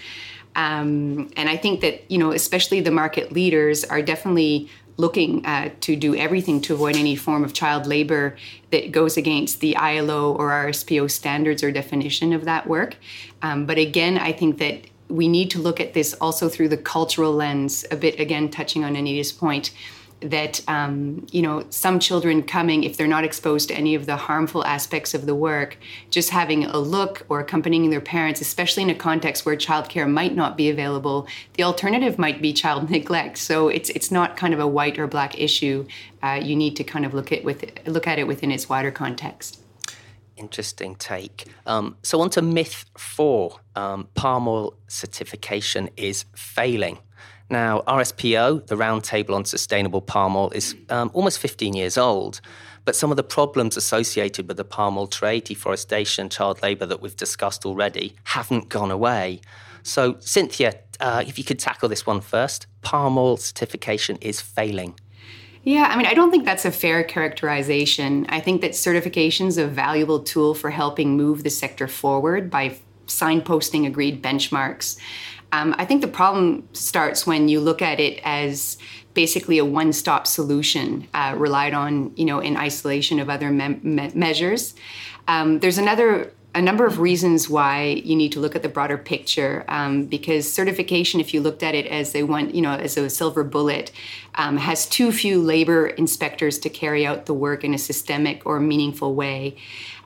Um, 0.56 1.30
and 1.37 1.49
I 1.49 1.56
think 1.56 1.80
that, 1.80 2.08
you 2.11 2.18
know, 2.18 2.32
especially 2.32 2.80
the 2.80 2.90
market 2.90 3.32
leaders 3.32 3.84
are 3.84 4.02
definitely 4.02 4.68
looking 4.96 5.44
uh, 5.44 5.70
to 5.80 5.96
do 5.96 6.14
everything 6.14 6.61
to 6.61 6.75
avoid 6.75 6.96
any 6.96 7.16
form 7.16 7.42
of 7.42 7.52
child 7.52 7.87
labor 7.87 8.37
that 8.70 8.92
goes 8.92 9.16
against 9.16 9.61
the 9.61 9.76
ILO 9.76 10.32
or 10.32 10.50
RSPO 10.50 11.11
standards 11.11 11.64
or 11.64 11.73
definition 11.73 12.32
of 12.32 12.44
that 12.44 12.68
work. 12.68 12.96
Um, 13.42 13.66
but 13.66 13.78
again, 13.78 14.18
I 14.18 14.32
think 14.32 14.58
that 14.58 14.82
we 15.08 15.28
need 15.28 15.50
to 15.50 15.58
look 15.58 15.80
at 15.80 15.94
this 15.94 16.14
also 16.14 16.49
through 16.49 16.68
the 16.68 16.76
cultural 16.76 17.32
lens, 17.32 17.84
a 17.90 17.96
bit 17.96 18.18
again, 18.20 18.50
touching 18.50 18.84
on 18.84 18.96
Anita's 18.96 19.32
point 19.32 19.73
that 20.25 20.66
um, 20.69 21.26
you 21.31 21.43
know 21.43 21.64
some 21.71 22.00
children 22.00 22.43
coming 22.43 22.83
if 22.85 22.97
they're 22.97 23.07
not 23.07 23.25
exposed 23.25 23.69
to 23.69 23.75
any 23.75 23.95
of 23.95 24.07
the 24.07 24.16
harmful 24.16 24.64
aspects 24.64 25.14
of 25.14 25.26
the 25.26 25.35
work 25.35 25.76
just 26.11 26.31
having 26.31 26.64
a 26.64 26.78
look 26.78 27.26
or 27.28 27.40
accompanying 27.40 27.90
their 27.90 28.00
parents 28.00 28.40
especially 28.40 28.83
in 28.83 28.90
a 28.90 28.95
context 28.95 29.45
where 29.45 29.57
childcare 29.57 30.11
might 30.11 30.35
not 30.35 30.57
be 30.57 30.71
available 30.71 31.26
the 31.54 31.62
alternative 31.62 32.19
might 32.19 32.40
be 32.40 32.52
child 32.52 32.90
neglect 32.97 33.37
so 33.37 33.69
it's 33.69 33.90
it's 33.90 34.11
not 34.11 34.37
kind 34.37 34.54
of 34.54 34.61
a 34.61 34.66
white 34.66 34.99
or 34.99 35.07
black 35.07 35.38
issue 35.38 35.87
uh, 36.23 36.40
you 36.43 36.57
need 36.57 36.75
to 36.75 36.83
kind 36.83 37.04
of 37.04 37.12
look 37.12 37.31
at 37.31 37.45
with 37.45 37.64
look 37.87 38.07
at 38.07 38.19
it 38.19 38.26
within 38.26 38.50
its 38.50 38.69
wider 38.69 38.90
context 38.90 39.61
interesting 40.37 40.97
take. 40.97 41.47
Um, 41.64 41.97
so, 42.02 42.21
on 42.21 42.31
to 42.31 42.43
myth 42.43 42.87
four 42.99 43.61
um, 43.76 44.09
palm 44.14 44.49
oil 44.49 44.75
certification 44.88 45.90
is 45.97 46.25
failing. 46.35 46.99
Now, 47.54 47.82
RSPO, 47.87 48.66
the 48.66 48.75
Roundtable 48.75 49.37
on 49.37 49.44
Sustainable 49.44 50.00
Palm 50.00 50.34
Oil, 50.34 50.50
is 50.50 50.75
um, 50.90 51.12
almost 51.14 51.38
15 51.38 51.73
years 51.75 51.96
old. 51.96 52.40
But 52.84 52.96
some 52.96 53.12
of 53.12 53.16
the 53.16 53.23
problems 53.23 53.76
associated 53.76 54.49
with 54.49 54.56
the 54.56 54.64
palm 54.64 54.99
oil 54.99 55.06
trade, 55.06 55.44
deforestation, 55.44 56.28
child 56.30 56.61
labour 56.64 56.84
that 56.87 57.00
we've 57.00 57.14
discussed 57.14 57.64
already, 57.64 58.16
haven't 58.25 58.70
gone 58.70 58.90
away. 58.90 59.40
So, 59.84 60.16
Cynthia, 60.18 60.80
uh, 60.99 61.23
if 61.25 61.38
you 61.38 61.44
could 61.44 61.61
tackle 61.61 61.88
this 61.88 62.04
one 62.04 62.20
first 62.20 62.66
palm 62.82 63.16
oil 63.16 63.37
certification 63.37 64.16
is 64.16 64.40
failing. 64.40 64.99
Yeah, 65.62 65.87
I 65.88 65.96
mean, 65.96 66.06
I 66.06 66.14
don't 66.14 66.32
think 66.32 66.44
that's 66.44 66.64
a 66.64 66.73
fair 66.73 67.04
characterization. 67.04 68.26
I 68.30 68.40
think 68.40 68.62
that 68.62 68.75
certification 68.75 69.46
is 69.46 69.58
a 69.58 69.68
valuable 69.68 70.25
tool 70.25 70.54
for 70.54 70.70
helping 70.70 71.16
move 71.16 71.44
the 71.44 71.50
sector 71.50 71.87
forward 71.87 72.50
by 72.50 72.78
signposting 73.06 73.87
agreed 73.87 74.23
benchmarks. 74.23 74.99
Um, 75.54 75.73
I 75.78 75.84
think 75.84 76.00
the 76.00 76.08
problem 76.08 76.68
starts 76.73 77.28
when 77.28 77.49
you 77.49 77.61
look 77.61 77.80
at 77.80 78.00
it 78.00 78.20
as 78.25 78.76
basically 79.14 79.58
a 79.58 79.64
one-stop 79.64 80.26
solution 80.26 81.06
uh, 81.14 81.34
relied 81.37 81.75
on, 81.75 82.12
you 82.16 82.25
know, 82.25 82.40
in 82.40 82.56
isolation 82.56 83.20
of 83.20 83.30
other 83.30 83.50
me- 83.50 83.78
me- 83.80 84.11
measures. 84.16 84.75
Um, 85.28 85.61
there's 85.61 85.78
another 85.78 86.32
a 86.54 86.62
number 86.62 86.87
of 86.87 87.00
reasons 87.00 87.50
why 87.50 88.00
you 88.04 88.14
need 88.14 88.30
to 88.32 88.40
look 88.40 88.54
at 88.54 88.62
the 88.62 88.68
broader 88.68 88.96
picture 88.96 89.64
um, 89.68 90.04
because 90.04 90.50
certification 90.50 91.20
if 91.20 91.34
you 91.34 91.40
looked 91.40 91.62
at 91.62 91.75
it 91.75 91.87
as 91.87 92.14
a 92.14 92.23
one 92.23 92.54
you 92.54 92.62
know 92.62 92.73
as 92.73 92.96
a 92.96 93.11
silver 93.11 93.42
bullet 93.42 93.90
um, 94.37 94.56
has 94.56 94.87
too 94.87 95.11
few 95.11 95.42
labor 95.42 95.87
inspectors 95.87 96.58
to 96.58 96.70
carry 96.70 97.04
out 97.04 97.26
the 97.26 97.34
work 97.34 97.64
in 97.64 97.75
a 97.75 97.78
systemic 97.78 98.42
or 98.46 98.61
meaningful 98.61 99.14
way 99.14 99.56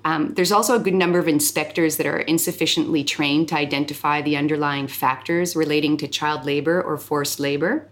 um, 0.05 0.33
there's 0.35 0.53
also 0.53 0.77
a 0.77 0.79
good 0.79 0.95
number 0.95 1.19
of 1.19 1.29
inspectors 1.29 1.97
that 1.97 2.07
are 2.07 2.21
insufficiently 2.21 3.05
trained 3.05 3.49
to 3.49 3.57
identify 3.57 4.23
the 4.23 4.37
underlying 4.37 4.87
factors 4.87 5.57
relating 5.57 5.97
to 5.99 6.09
child 6.09 6.45
labor 6.45 6.81
or 6.81 6.97
forced 6.97 7.41
labor. 7.41 7.87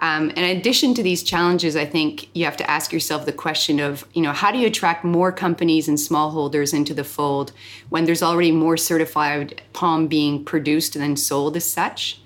Um, 0.00 0.30
in 0.30 0.44
addition 0.56 0.94
to 0.94 1.02
these 1.02 1.22
challenges, 1.22 1.74
I 1.74 1.84
think 1.84 2.28
you 2.34 2.44
have 2.44 2.56
to 2.58 2.70
ask 2.70 2.92
yourself 2.92 3.26
the 3.26 3.32
question 3.32 3.80
of, 3.80 4.06
you 4.12 4.22
know, 4.22 4.32
how 4.32 4.52
do 4.52 4.58
you 4.58 4.66
attract 4.66 5.04
more 5.04 5.32
companies 5.32 5.88
and 5.88 5.98
smallholders 5.98 6.72
into 6.72 6.94
the 6.94 7.02
fold 7.02 7.52
when 7.88 8.04
there's 8.04 8.22
already 8.22 8.52
more 8.52 8.76
certified 8.76 9.60
palm 9.72 10.06
being 10.06 10.44
produced 10.44 10.94
than 10.94 11.16
sold 11.16 11.56
as 11.56 11.70
such? 11.70 12.20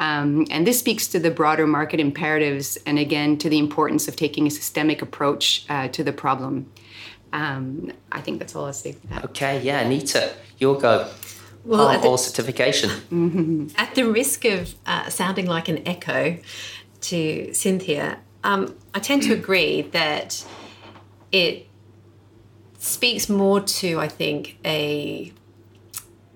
Um, 0.00 0.46
and 0.50 0.66
this 0.66 0.80
speaks 0.80 1.06
to 1.08 1.20
the 1.20 1.30
broader 1.30 1.68
market 1.68 2.00
imperatives 2.00 2.76
and 2.84 2.98
again 2.98 3.38
to 3.38 3.48
the 3.48 3.58
importance 3.58 4.08
of 4.08 4.16
taking 4.16 4.46
a 4.48 4.50
systemic 4.50 5.00
approach 5.00 5.64
uh, 5.68 5.86
to 5.88 6.02
the 6.02 6.12
problem. 6.12 6.70
Um, 7.32 7.92
I 8.10 8.20
think 8.20 8.40
that's 8.40 8.56
all 8.56 8.64
I'll 8.64 8.72
say. 8.72 8.92
For 8.92 9.06
that. 9.08 9.24
Okay, 9.26 9.60
yeah, 9.62 9.80
Anita, 9.80 10.32
your 10.58 10.78
go. 10.78 11.08
well, 11.64 11.88
palm 11.88 12.06
oil 12.06 12.16
certification. 12.16 13.70
At 13.76 13.94
the 13.94 14.10
risk 14.10 14.44
of 14.44 14.74
uh, 14.84 15.08
sounding 15.10 15.46
like 15.46 15.68
an 15.68 15.86
echo 15.86 16.38
to 17.08 17.52
Cynthia, 17.54 18.18
um, 18.42 18.76
I 18.94 18.98
tend 18.98 19.22
to 19.24 19.32
agree 19.32 19.82
that 19.82 20.44
it 21.32 21.66
speaks 22.78 23.28
more 23.28 23.60
to, 23.60 23.98
I 23.98 24.08
think, 24.08 24.58
a, 24.64 25.32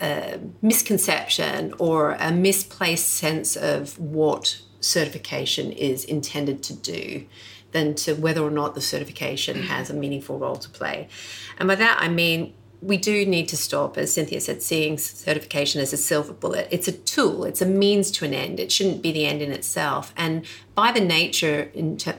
a 0.00 0.40
misconception 0.62 1.74
or 1.78 2.12
a 2.12 2.32
misplaced 2.32 3.10
sense 3.10 3.56
of 3.56 3.98
what 3.98 4.62
certification 4.80 5.72
is 5.72 6.04
intended 6.04 6.62
to 6.64 6.74
do 6.74 7.26
than 7.72 7.94
to 7.94 8.14
whether 8.14 8.40
or 8.40 8.50
not 8.50 8.74
the 8.74 8.80
certification 8.80 9.64
has 9.64 9.90
a 9.90 9.94
meaningful 9.94 10.38
role 10.38 10.56
to 10.56 10.70
play. 10.70 11.08
And 11.58 11.68
by 11.68 11.74
that, 11.74 11.98
I 12.00 12.08
mean 12.08 12.54
we 12.80 12.96
do 12.96 13.26
need 13.26 13.48
to 13.48 13.56
stop, 13.56 13.98
as 13.98 14.12
Cynthia 14.12 14.40
said, 14.40 14.62
seeing 14.62 14.98
certification 14.98 15.80
as 15.80 15.92
a 15.92 15.96
silver 15.96 16.32
bullet. 16.32 16.68
It's 16.70 16.86
a 16.86 16.92
tool, 16.92 17.44
it's 17.44 17.60
a 17.60 17.66
means 17.66 18.10
to 18.12 18.24
an 18.24 18.32
end. 18.32 18.60
It 18.60 18.70
shouldn't 18.70 19.02
be 19.02 19.10
the 19.10 19.26
end 19.26 19.42
in 19.42 19.50
itself. 19.50 20.12
And 20.16 20.44
by 20.76 20.92
the 20.92 21.00
nature 21.00 21.70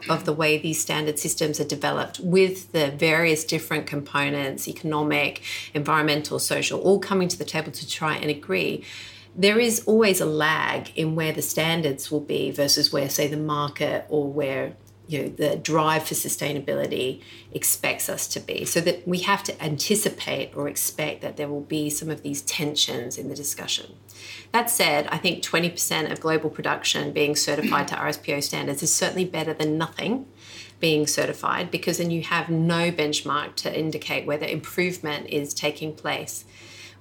of 0.10 0.26
the 0.26 0.34
way 0.34 0.58
these 0.58 0.82
standard 0.82 1.18
systems 1.18 1.60
are 1.62 1.66
developed, 1.66 2.20
with 2.20 2.74
the 2.74 2.92
various 2.92 3.46
different 3.46 3.88
components 3.88 4.68
economic, 4.68 5.42
environmental, 5.74 6.40
social 6.40 6.82
all 6.82 7.00
coming 7.00 7.30
to 7.30 7.38
the 7.38 7.46
table 7.46 7.72
to 7.72 7.88
try 7.88 8.16
and 8.16 8.30
agree. 8.30 8.84
There 9.36 9.60
is 9.60 9.84
always 9.86 10.20
a 10.20 10.26
lag 10.26 10.92
in 10.98 11.16
where 11.16 11.32
the 11.32 11.42
standards 11.42 12.12
will 12.12 12.20
be 12.20 12.52
versus 12.52 12.92
where, 12.92 13.10
say, 13.10 13.28
the 13.28 13.38
market 13.38 14.06
or 14.10 14.28
where 14.28 14.74
you 15.10 15.24
know 15.24 15.30
the 15.30 15.56
drive 15.58 16.04
for 16.08 16.14
sustainability 16.14 17.22
expects 17.52 18.08
us 18.10 18.28
to 18.30 18.40
be. 18.40 18.64
So 18.66 18.80
that 18.82 19.08
we 19.08 19.20
have 19.20 19.44
to 19.44 19.64
anticipate 19.64 20.56
or 20.56 20.70
expect 20.70 21.22
that 21.22 21.36
there 21.36 21.48
will 21.48 21.62
be 21.62 21.90
some 21.90 22.10
of 22.10 22.22
these 22.22 22.42
tensions 22.44 23.18
in 23.18 23.28
the 23.28 23.36
discussion. 23.36 23.96
That 24.52 24.70
said 24.70 25.08
i 25.12 25.18
think 25.18 25.44
20% 25.44 26.12
of 26.12 26.20
global 26.20 26.50
production 26.50 27.12
being 27.12 27.36
certified 27.36 27.88
to 27.90 27.96
rspo 27.96 28.44
standards 28.44 28.84
is 28.84 28.94
certainly 28.94 29.26
better 29.26 29.54
than 29.54 29.78
nothing 29.78 30.26
being 30.80 31.06
certified 31.06 31.70
because 31.70 31.98
then 31.98 32.10
you 32.10 32.22
have 32.22 32.50
no 32.50 32.92
benchmark 32.92 33.56
to 33.56 33.78
indicate 33.78 34.26
whether 34.26 34.46
improvement 34.46 35.28
is 35.28 35.54
taking 35.54 35.94
place 35.94 36.46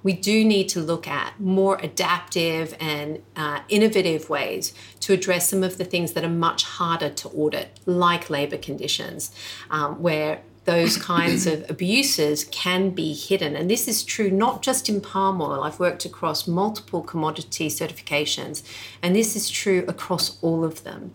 we 0.03 0.13
do 0.13 0.45
need 0.45 0.69
to 0.69 0.79
look 0.79 1.07
at 1.07 1.39
more 1.39 1.77
adaptive 1.81 2.75
and 2.79 3.21
uh, 3.35 3.61
innovative 3.69 4.29
ways 4.29 4.73
to 5.01 5.13
address 5.13 5.49
some 5.49 5.63
of 5.63 5.77
the 5.77 5.85
things 5.85 6.13
that 6.13 6.23
are 6.23 6.29
much 6.29 6.63
harder 6.63 7.09
to 7.09 7.29
audit, 7.29 7.79
like 7.85 8.29
labour 8.29 8.57
conditions, 8.57 9.31
um, 9.69 10.01
where 10.01 10.41
those 10.65 10.97
kinds 11.13 11.45
of 11.47 11.69
abuses 11.69 12.45
can 12.45 12.91
be 12.91 13.13
hidden. 13.13 13.55
And 13.55 13.69
this 13.69 13.87
is 13.87 14.03
true 14.03 14.29
not 14.29 14.61
just 14.61 14.87
in 14.87 15.01
palm 15.01 15.41
oil. 15.41 15.63
I've 15.63 15.79
worked 15.79 16.05
across 16.05 16.47
multiple 16.47 17.01
commodity 17.01 17.67
certifications, 17.67 18.63
and 19.01 19.15
this 19.15 19.35
is 19.35 19.49
true 19.49 19.83
across 19.87 20.41
all 20.41 20.63
of 20.63 20.83
them 20.83 21.13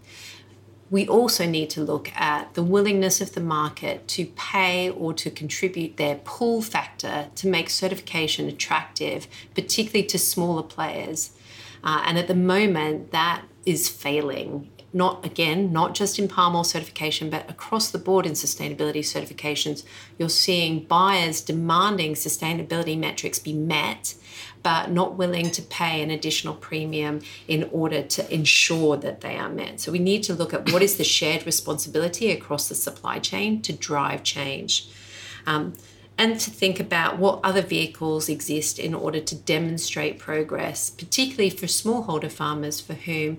we 0.95 1.09
also 1.09 1.45
need 1.45 1.69
to 1.71 1.83
look 1.83 2.13
at 2.15 2.55
the 2.55 2.63
willingness 2.63 3.21
of 3.21 3.35
the 3.35 3.41
market 3.41 4.07
to 4.07 4.27
pay 4.37 4.89
or 4.89 5.13
to 5.13 5.29
contribute 5.29 5.97
their 5.97 6.15
pull 6.23 6.63
factor 6.63 7.27
to 7.35 7.49
make 7.49 7.69
certification 7.69 8.49
attractive, 8.49 9.27
particularly 9.57 10.07
to 10.07 10.17
smaller 10.17 10.63
players. 10.63 11.33
Uh, 11.83 12.05
and 12.07 12.17
at 12.17 12.29
the 12.29 12.35
moment, 12.37 13.11
that 13.11 13.43
is 13.67 13.89
failing. 13.89 14.71
Not 14.95 15.27
again, 15.27 15.73
not 15.73 15.95
just 15.95 16.19
in 16.19 16.29
palm 16.29 16.57
oil 16.57 16.65
certification, 16.65 17.29
but 17.29 17.51
across 17.51 17.91
the 17.91 17.99
board 17.99 18.25
in 18.25 18.33
sustainability 18.33 19.01
certifications, 19.01 19.85
you're 20.17 20.31
seeing 20.31 20.85
buyers 20.85 21.43
demanding 21.43 22.15
sustainability 22.15 22.97
metrics 22.97 23.39
be 23.39 23.53
met 23.53 24.15
but 24.65 24.91
not 24.91 25.17
willing 25.17 25.51
to 25.51 25.61
pay 25.61 26.03
an 26.03 26.11
additional 26.11 26.55
premium 26.55 27.21
in 27.47 27.69
order 27.71 28.03
to 28.03 28.35
ensure 28.35 28.97
that 28.97 29.21
they 29.21 29.37
are 29.37 29.51
met. 29.51 29.79
So 29.79 29.93
we 29.93 29.99
need 29.99 30.23
to 30.25 30.35
look 30.35 30.55
at 30.55 30.73
what 30.73 30.83
is 30.83 30.97
the 30.97 31.05
shared 31.05 31.45
responsibility 31.45 32.33
across 32.33 32.71
the 32.71 32.75
supply 32.75 33.19
chain 33.19 33.61
to 33.61 33.75
drive 33.75 34.23
change. 34.23 34.89
Um, 35.47 35.75
and 36.17 36.41
to 36.41 36.51
think 36.51 36.81
about 36.81 37.19
what 37.19 37.41
other 37.43 37.61
vehicles 37.61 38.29
exist 38.29 38.79
in 38.79 38.95
order 38.95 39.21
to 39.21 39.35
demonstrate 39.35 40.19
progress, 40.19 40.89
particularly 40.89 41.51
for 41.51 41.67
smallholder 41.67 42.31
farmers 42.33 42.81
for 42.81 42.95
whom 42.95 43.39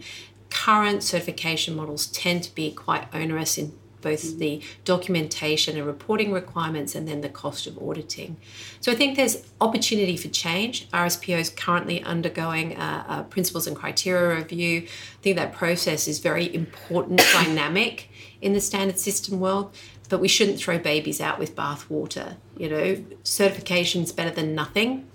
current 0.55 1.03
certification 1.03 1.75
models 1.75 2.07
tend 2.07 2.41
to 2.41 2.55
be 2.55 2.71
quite 2.71 3.13
onerous 3.13 3.57
in 3.57 3.73
both 3.99 4.23
mm. 4.23 4.37
the 4.37 4.61
documentation 4.85 5.75
and 5.77 5.85
reporting 5.85 6.31
requirements 6.31 6.95
and 6.95 7.05
then 7.09 7.19
the 7.19 7.27
cost 7.27 7.67
of 7.67 7.77
auditing. 7.77 8.37
So 8.79 8.89
I 8.89 8.95
think 8.95 9.17
there's 9.17 9.43
opportunity 9.59 10.15
for 10.15 10.29
change. 10.29 10.89
RSPO 10.91 11.37
is 11.39 11.49
currently 11.49 12.01
undergoing 12.03 12.77
a, 12.77 13.05
a 13.09 13.23
principles 13.29 13.67
and 13.67 13.75
criteria 13.75 14.37
review. 14.37 14.83
I 14.83 15.21
think 15.21 15.35
that 15.35 15.51
process 15.51 16.07
is 16.07 16.19
very 16.19 16.53
important 16.55 17.21
dynamic 17.33 18.09
in 18.41 18.53
the 18.53 18.61
standard 18.61 18.97
system 18.97 19.41
world 19.41 19.75
but 20.07 20.19
we 20.19 20.27
shouldn't 20.27 20.59
throw 20.59 20.77
babies 20.77 21.19
out 21.19 21.39
with 21.39 21.55
bathwater. 21.55 22.35
You 22.55 22.69
know, 22.69 23.05
certification's 23.23 24.11
better 24.11 24.29
than 24.29 24.53
nothing. 24.53 25.07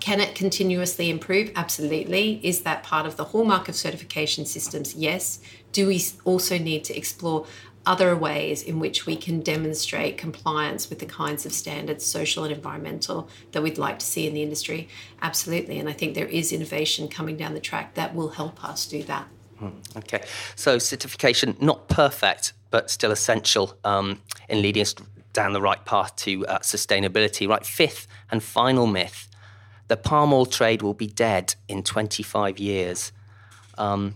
Can 0.00 0.20
it 0.20 0.34
continuously 0.34 1.10
improve? 1.10 1.50
Absolutely. 1.56 2.40
Is 2.42 2.62
that 2.62 2.82
part 2.82 3.06
of 3.06 3.16
the 3.16 3.24
hallmark 3.24 3.68
of 3.68 3.74
certification 3.74 4.44
systems? 4.46 4.94
Yes. 4.94 5.40
Do 5.72 5.86
we 5.86 6.02
also 6.24 6.58
need 6.58 6.84
to 6.84 6.96
explore 6.96 7.46
other 7.86 8.16
ways 8.16 8.62
in 8.62 8.80
which 8.80 9.06
we 9.06 9.16
can 9.16 9.40
demonstrate 9.40 10.18
compliance 10.18 10.90
with 10.90 10.98
the 10.98 11.06
kinds 11.06 11.46
of 11.46 11.52
standards, 11.52 12.04
social 12.04 12.44
and 12.44 12.52
environmental, 12.52 13.28
that 13.52 13.62
we'd 13.62 13.78
like 13.78 13.98
to 14.00 14.06
see 14.06 14.26
in 14.26 14.34
the 14.34 14.42
industry? 14.42 14.88
Absolutely. 15.22 15.78
And 15.78 15.88
I 15.88 15.92
think 15.92 16.14
there 16.14 16.26
is 16.26 16.52
innovation 16.52 17.08
coming 17.08 17.36
down 17.36 17.54
the 17.54 17.60
track 17.60 17.94
that 17.94 18.14
will 18.14 18.30
help 18.30 18.64
us 18.64 18.86
do 18.86 19.02
that. 19.04 19.26
Hmm, 19.58 19.68
okay. 19.96 20.24
So, 20.56 20.78
certification, 20.78 21.56
not 21.60 21.88
perfect, 21.88 22.52
but 22.70 22.90
still 22.90 23.10
essential 23.10 23.78
um, 23.84 24.20
in 24.48 24.60
leading 24.60 24.82
us 24.82 24.94
down 25.32 25.52
the 25.52 25.60
right 25.62 25.82
path 25.84 26.14
to 26.16 26.46
uh, 26.46 26.58
sustainability. 26.58 27.48
Right. 27.48 27.64
Fifth 27.64 28.06
and 28.30 28.42
final 28.42 28.86
myth 28.86 29.28
the 29.88 29.96
palm 29.96 30.32
oil 30.32 30.46
trade 30.46 30.82
will 30.82 30.94
be 30.94 31.06
dead 31.06 31.54
in 31.68 31.82
25 31.82 32.58
years. 32.58 33.12
Um, 33.78 34.14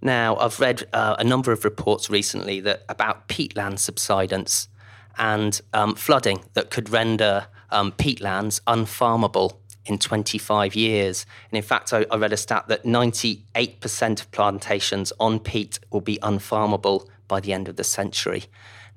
now, 0.00 0.36
I've 0.36 0.58
read 0.58 0.84
uh, 0.92 1.16
a 1.18 1.24
number 1.24 1.52
of 1.52 1.64
reports 1.64 2.10
recently 2.10 2.60
that 2.60 2.82
about 2.88 3.28
peatland 3.28 3.78
subsidence 3.78 4.68
and 5.16 5.60
um, 5.72 5.94
flooding 5.94 6.44
that 6.54 6.70
could 6.70 6.90
render 6.90 7.46
um, 7.70 7.92
peatlands 7.92 8.60
unfarmable 8.62 9.56
in 9.86 9.98
25 9.98 10.74
years. 10.74 11.26
And 11.50 11.56
in 11.56 11.62
fact, 11.62 11.92
I, 11.92 12.04
I, 12.10 12.16
read 12.16 12.32
a 12.32 12.36
stat 12.36 12.66
that 12.68 12.84
98% 12.84 14.20
of 14.20 14.30
plantations 14.30 15.12
on 15.18 15.40
peat 15.40 15.80
will 15.90 16.00
be 16.00 16.18
unfarmable 16.22 17.08
by 17.28 17.40
the 17.40 17.52
end 17.52 17.68
of 17.68 17.76
the 17.76 17.84
century. 17.84 18.44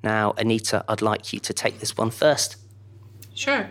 Now, 0.02 0.34
Anita, 0.36 0.84
I'd 0.88 1.02
like 1.02 1.32
you 1.32 1.40
to 1.40 1.52
take 1.52 1.80
this 1.80 1.96
one 1.96 2.10
first. 2.10 2.56
Sure. 3.34 3.70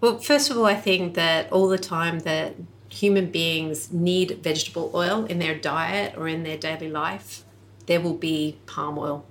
Well, 0.00 0.18
first 0.18 0.50
of 0.50 0.56
all, 0.56 0.64
I 0.64 0.76
think 0.76 1.14
that 1.14 1.52
all 1.52 1.68
the 1.68 1.78
time 1.78 2.20
that 2.20 2.54
human 2.88 3.30
beings 3.30 3.92
need 3.92 4.40
vegetable 4.42 4.90
oil 4.94 5.26
in 5.26 5.38
their 5.38 5.54
diet 5.54 6.16
or 6.16 6.26
in 6.26 6.42
their 6.42 6.56
daily 6.56 6.88
life, 6.88 7.44
there 7.86 8.00
will 8.00 8.14
be 8.14 8.58
palm 8.66 8.98
oil 8.98 9.26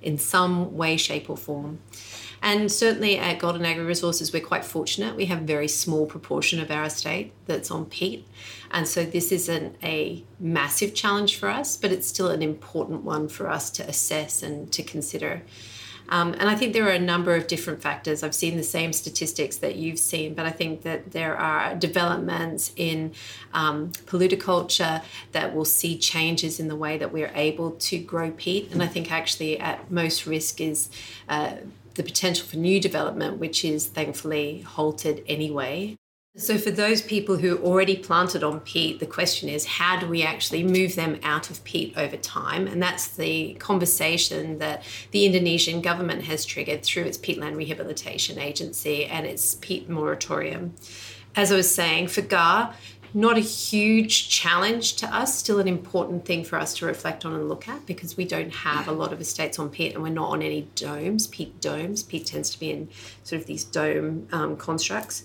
in 0.00 0.18
some 0.18 0.76
way, 0.76 0.96
shape, 0.96 1.28
or 1.28 1.36
form. 1.36 1.80
And 2.40 2.70
certainly 2.70 3.18
at 3.18 3.40
Golden 3.40 3.64
Agri 3.64 3.84
Resources, 3.84 4.32
we're 4.32 4.44
quite 4.44 4.64
fortunate. 4.64 5.16
We 5.16 5.24
have 5.26 5.42
a 5.42 5.44
very 5.44 5.66
small 5.66 6.06
proportion 6.06 6.60
of 6.60 6.70
our 6.70 6.84
estate 6.84 7.32
that's 7.46 7.72
on 7.72 7.86
peat. 7.86 8.28
And 8.70 8.86
so 8.86 9.04
this 9.04 9.32
isn't 9.32 9.74
a 9.82 10.22
massive 10.38 10.94
challenge 10.94 11.36
for 11.36 11.48
us, 11.48 11.76
but 11.76 11.90
it's 11.90 12.06
still 12.06 12.28
an 12.28 12.42
important 12.42 13.02
one 13.02 13.26
for 13.28 13.48
us 13.48 13.70
to 13.70 13.88
assess 13.88 14.42
and 14.42 14.70
to 14.72 14.84
consider. 14.84 15.42
Um, 16.08 16.34
and 16.34 16.48
I 16.48 16.54
think 16.54 16.72
there 16.72 16.86
are 16.86 16.90
a 16.90 16.98
number 16.98 17.34
of 17.34 17.46
different 17.46 17.82
factors. 17.82 18.22
I've 18.22 18.34
seen 18.34 18.56
the 18.56 18.62
same 18.62 18.92
statistics 18.92 19.56
that 19.58 19.76
you've 19.76 19.98
seen, 19.98 20.34
but 20.34 20.46
I 20.46 20.50
think 20.50 20.82
that 20.82 21.12
there 21.12 21.36
are 21.36 21.74
developments 21.74 22.72
in 22.76 23.12
um, 23.52 23.92
culture 24.06 25.02
that 25.32 25.54
will 25.54 25.64
see 25.64 25.98
changes 25.98 26.60
in 26.60 26.68
the 26.68 26.76
way 26.76 26.98
that 26.98 27.12
we're 27.12 27.32
able 27.34 27.72
to 27.72 27.98
grow 27.98 28.30
peat. 28.30 28.72
And 28.72 28.82
I 28.82 28.86
think 28.86 29.10
actually 29.10 29.58
at 29.58 29.90
most 29.90 30.26
risk 30.26 30.60
is. 30.60 30.90
Uh, 31.28 31.56
the 31.94 32.02
potential 32.02 32.46
for 32.46 32.58
new 32.58 32.78
development, 32.78 33.38
which 33.38 33.64
is 33.64 33.86
thankfully 33.86 34.60
halted 34.60 35.24
anyway. 35.26 35.96
So, 36.38 36.58
for 36.58 36.70
those 36.70 37.00
people 37.00 37.38
who 37.38 37.56
already 37.56 37.96
planted 37.96 38.44
on 38.44 38.60
peat, 38.60 39.00
the 39.00 39.06
question 39.06 39.48
is 39.48 39.64
how 39.64 39.98
do 39.98 40.06
we 40.06 40.22
actually 40.22 40.62
move 40.64 40.94
them 40.94 41.18
out 41.22 41.48
of 41.50 41.64
peat 41.64 41.96
over 41.96 42.18
time? 42.18 42.66
And 42.66 42.82
that's 42.82 43.08
the 43.08 43.54
conversation 43.54 44.58
that 44.58 44.82
the 45.12 45.24
Indonesian 45.24 45.80
government 45.80 46.24
has 46.24 46.44
triggered 46.44 46.82
through 46.82 47.04
its 47.04 47.16
peatland 47.16 47.56
rehabilitation 47.56 48.38
agency 48.38 49.06
and 49.06 49.24
its 49.24 49.54
peat 49.54 49.88
moratorium. 49.88 50.74
As 51.34 51.50
I 51.50 51.56
was 51.56 51.74
saying, 51.74 52.08
for 52.08 52.20
GAR, 52.20 52.74
not 53.14 53.38
a 53.38 53.40
huge 53.40 54.28
challenge 54.28 54.96
to 54.96 55.06
us, 55.06 55.38
still 55.38 55.58
an 55.58 55.68
important 55.68 56.26
thing 56.26 56.44
for 56.44 56.58
us 56.58 56.74
to 56.74 56.86
reflect 56.86 57.24
on 57.24 57.32
and 57.32 57.48
look 57.48 57.66
at 57.66 57.86
because 57.86 58.18
we 58.18 58.26
don't 58.26 58.52
have 58.52 58.88
a 58.88 58.92
lot 58.92 59.10
of 59.10 59.22
estates 59.22 59.58
on 59.58 59.70
peat 59.70 59.94
and 59.94 60.02
we're 60.02 60.10
not 60.10 60.28
on 60.28 60.42
any 60.42 60.68
domes, 60.74 61.28
peat 61.28 61.58
domes. 61.62 62.02
Peat 62.02 62.26
tends 62.26 62.50
to 62.50 62.60
be 62.60 62.70
in 62.70 62.90
sort 63.24 63.40
of 63.40 63.46
these 63.46 63.64
dome 63.64 64.28
um, 64.32 64.54
constructs. 64.58 65.24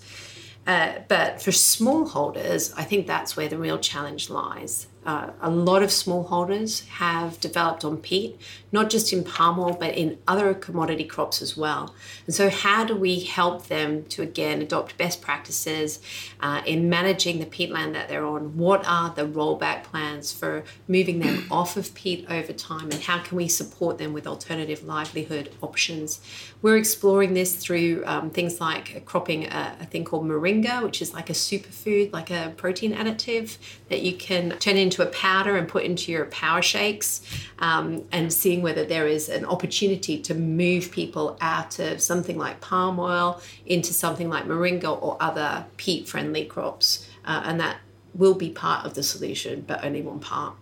Uh, 0.68 1.00
but 1.08 1.42
for 1.42 1.52
smallholders, 1.52 2.74
I 2.78 2.84
think 2.84 3.08
that's 3.08 3.36
where 3.36 3.48
the 3.48 3.58
real 3.58 3.80
challenge 3.80 4.30
lies. 4.30 4.88
Uh, 5.04 5.32
a 5.42 5.50
lot 5.50 5.82
of 5.82 5.90
smallholders 5.90 6.88
have 6.88 7.40
developed 7.40 7.84
on 7.84 7.98
peat, 7.98 8.40
not 8.72 8.88
just 8.90 9.12
in 9.12 9.24
palm 9.24 9.60
oil, 9.60 9.76
but 9.80 9.96
in 9.96 10.18
other 10.28 10.54
commodity 10.54 11.04
crops 11.04 11.42
as 11.42 11.58
well. 11.58 11.96
And 12.28 12.36
so, 12.36 12.52
how 12.52 12.86
do 12.86 12.96
we 12.96 13.22
help 13.22 13.66
them 13.66 14.04
to 14.06 14.22
again 14.22 14.62
adopt 14.62 14.98
best 15.00 15.20
practices 15.20 16.00
uh, 16.40 16.62
in 16.68 16.88
managing 16.88 17.40
the 17.40 17.48
peatland 17.48 17.94
that 17.94 18.10
they're 18.10 18.26
on? 18.26 18.58
What 18.58 18.88
are 18.88 19.10
the 19.10 19.26
rollback 19.26 19.86
plans 19.86 20.32
for 20.32 20.64
moving 20.88 21.20
them 21.20 21.48
off 21.52 21.78
of 21.78 21.96
peat 21.96 22.28
over 22.30 22.54
time, 22.54 22.92
and 22.92 23.02
how 23.02 23.20
can 23.20 23.38
we 23.38 23.48
support 23.48 23.98
them 23.98 24.14
with 24.14 24.28
alternative 24.28 24.84
livelihood 24.84 25.50
options? 25.64 26.22
We're 26.62 26.78
exploring 26.78 27.34
this 27.34 27.56
through 27.56 28.04
um, 28.06 28.30
things 28.30 28.62
like 28.62 29.04
cropping 29.06 29.48
a, 29.48 29.78
a 29.80 29.86
thing 29.86 30.04
called 30.04 30.28
moringa, 30.28 30.84
which 30.84 31.02
is 31.02 31.12
like 31.12 31.32
a 31.32 31.34
superfood, 31.34 32.14
like 32.14 32.30
a 32.30 32.54
protein 32.56 32.94
additive 32.94 33.58
that 33.90 34.04
you 34.04 34.16
can 34.16 34.52
turn 34.60 34.78
in 34.78 34.91
into 34.92 35.02
a 35.02 35.12
powder 35.12 35.56
and 35.56 35.68
put 35.68 35.84
into 35.84 36.12
your 36.12 36.26
power 36.26 36.62
shakes 36.62 37.22
um, 37.60 38.04
and 38.12 38.34
seeing 38.34 38.62
whether 38.62 38.84
there 38.84 39.08
is 39.08 39.30
an 39.30 39.46
opportunity 39.46 40.20
to 40.20 40.34
move 40.34 40.92
people 40.92 41.38
out 41.40 41.80
of 41.80 42.02
something 42.02 42.38
like 42.38 42.60
palm 42.60 43.00
oil 43.00 43.42
into 43.66 43.94
something 43.94 44.30
like 44.30 44.44
moringa 44.46 45.02
or 45.02 45.16
other 45.22 45.66
peat 45.78 46.08
friendly 46.08 46.44
crops. 46.44 47.08
Uh, 47.24 47.42
and 47.46 47.60
that 47.60 47.78
will 48.14 48.36
be 48.36 48.50
part 48.50 48.86
of 48.86 48.94
the 48.96 49.04
solution, 49.04 49.64
but 49.66 49.84
only 49.86 50.02
one 50.02 50.20
part. 50.20 50.56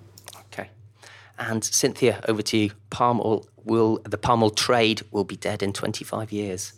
Okay. 0.52 0.70
And 1.40 1.64
Cynthia, 1.64 2.24
over 2.28 2.44
to 2.44 2.58
you. 2.58 2.72
Palm 2.92 3.20
oil 3.20 3.48
will 3.66 4.00
the 4.04 4.18
palm 4.18 4.44
oil 4.44 4.52
trade 4.52 5.02
will 5.12 5.24
be 5.24 5.36
dead 5.36 5.64
in 5.64 5.74
25 5.74 6.32
years. 6.32 6.74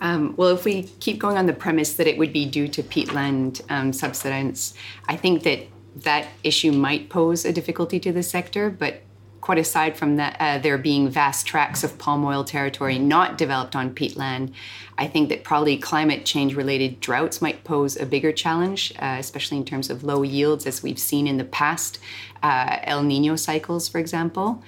Um, 0.00 0.34
well, 0.36 0.48
if 0.48 0.64
we 0.64 0.84
keep 1.00 1.18
going 1.18 1.36
on 1.36 1.46
the 1.46 1.52
premise 1.52 1.94
that 1.94 2.06
it 2.06 2.16
would 2.16 2.32
be 2.32 2.46
due 2.46 2.68
to 2.68 2.82
peatland 2.82 3.60
um, 3.68 3.92
subsidence, 3.92 4.74
I 5.08 5.16
think 5.16 5.42
that 5.42 5.66
that 5.96 6.28
issue 6.44 6.72
might 6.72 7.08
pose 7.08 7.44
a 7.44 7.52
difficulty 7.52 8.00
to 8.00 8.12
the 8.12 8.22
sector, 8.22 8.70
but 8.70 9.02
quite 9.40 9.58
aside 9.58 9.96
from 9.96 10.16
that, 10.16 10.36
uh, 10.38 10.58
there 10.58 10.78
being 10.78 11.08
vast 11.08 11.46
tracts 11.46 11.82
of 11.82 11.98
palm 11.98 12.24
oil 12.24 12.44
territory 12.44 12.98
not 12.98 13.38
developed 13.38 13.74
on 13.74 13.94
peatland, 13.94 14.52
I 14.98 15.06
think 15.06 15.30
that 15.30 15.44
probably 15.44 15.78
climate 15.78 16.26
change 16.26 16.54
related 16.54 17.00
droughts 17.00 17.40
might 17.40 17.64
pose 17.64 17.96
a 17.96 18.04
bigger 18.04 18.32
challenge, 18.32 18.92
uh, 18.98 19.16
especially 19.18 19.56
in 19.56 19.64
terms 19.64 19.88
of 19.88 20.04
low 20.04 20.22
yields, 20.22 20.66
as 20.66 20.82
we've 20.82 20.98
seen 20.98 21.26
in 21.26 21.38
the 21.38 21.44
past, 21.44 21.98
uh, 22.42 22.78
El 22.84 23.02
Nino 23.02 23.34
cycles, 23.34 23.88
for 23.88 23.98
example. 23.98 24.62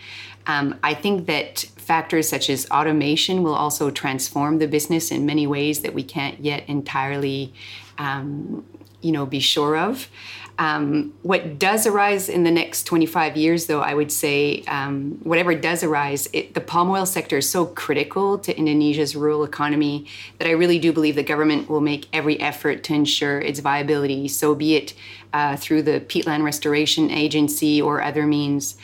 Um, 0.47 0.79
I 0.83 0.95
think 0.95 1.27
that 1.27 1.61
factors 1.77 2.29
such 2.29 2.49
as 2.49 2.69
automation 2.71 3.43
will 3.43 3.55
also 3.55 3.91
transform 3.91 4.59
the 4.59 4.67
business 4.67 5.11
in 5.11 5.27
many 5.27 5.47
ways 5.47 5.83
that 5.83 5.95
we 5.95 6.03
can't 6.03 6.41
yet 6.41 6.65
entirely, 6.67 7.53
um, 7.99 8.65
you 9.03 9.13
know, 9.13 9.27
be 9.27 9.41
sure 9.41 9.77
of. 9.77 10.09
Um, 10.59 11.15
what 11.23 11.59
does 11.59 11.87
arise 11.87 12.29
in 12.29 12.45
the 12.45 12.51
next 12.51 12.85
25 12.85 13.37
years, 13.37 13.67
though, 13.67 13.81
I 13.81 13.95
would 13.95 14.13
say, 14.13 14.63
um, 14.69 15.19
whatever 15.23 15.55
does 15.55 15.83
arise, 15.83 16.29
it, 16.33 16.55
the 16.55 16.61
palm 16.61 16.91
oil 16.91 17.07
sector 17.07 17.39
is 17.39 17.51
so 17.51 17.67
critical 17.67 18.39
to 18.39 18.57
Indonesia's 18.57 19.17
rural 19.17 19.45
economy 19.45 20.07
that 20.39 20.47
I 20.47 20.53
really 20.53 20.79
do 20.79 20.93
believe 20.93 21.17
the 21.17 21.23
government 21.23 21.69
will 21.71 21.81
make 21.81 22.07
every 22.13 22.39
effort 22.39 22.85
to 22.85 22.95
ensure 22.95 23.41
its 23.41 23.61
viability, 23.61 24.29
so 24.29 24.55
be 24.55 24.77
it 24.77 24.95
uh, 25.33 25.57
through 25.57 25.83
the 25.83 26.01
Peatland 26.01 26.45
Restoration 26.45 27.11
Agency 27.11 27.81
or 27.81 28.03
other 28.03 28.27
means. 28.27 28.77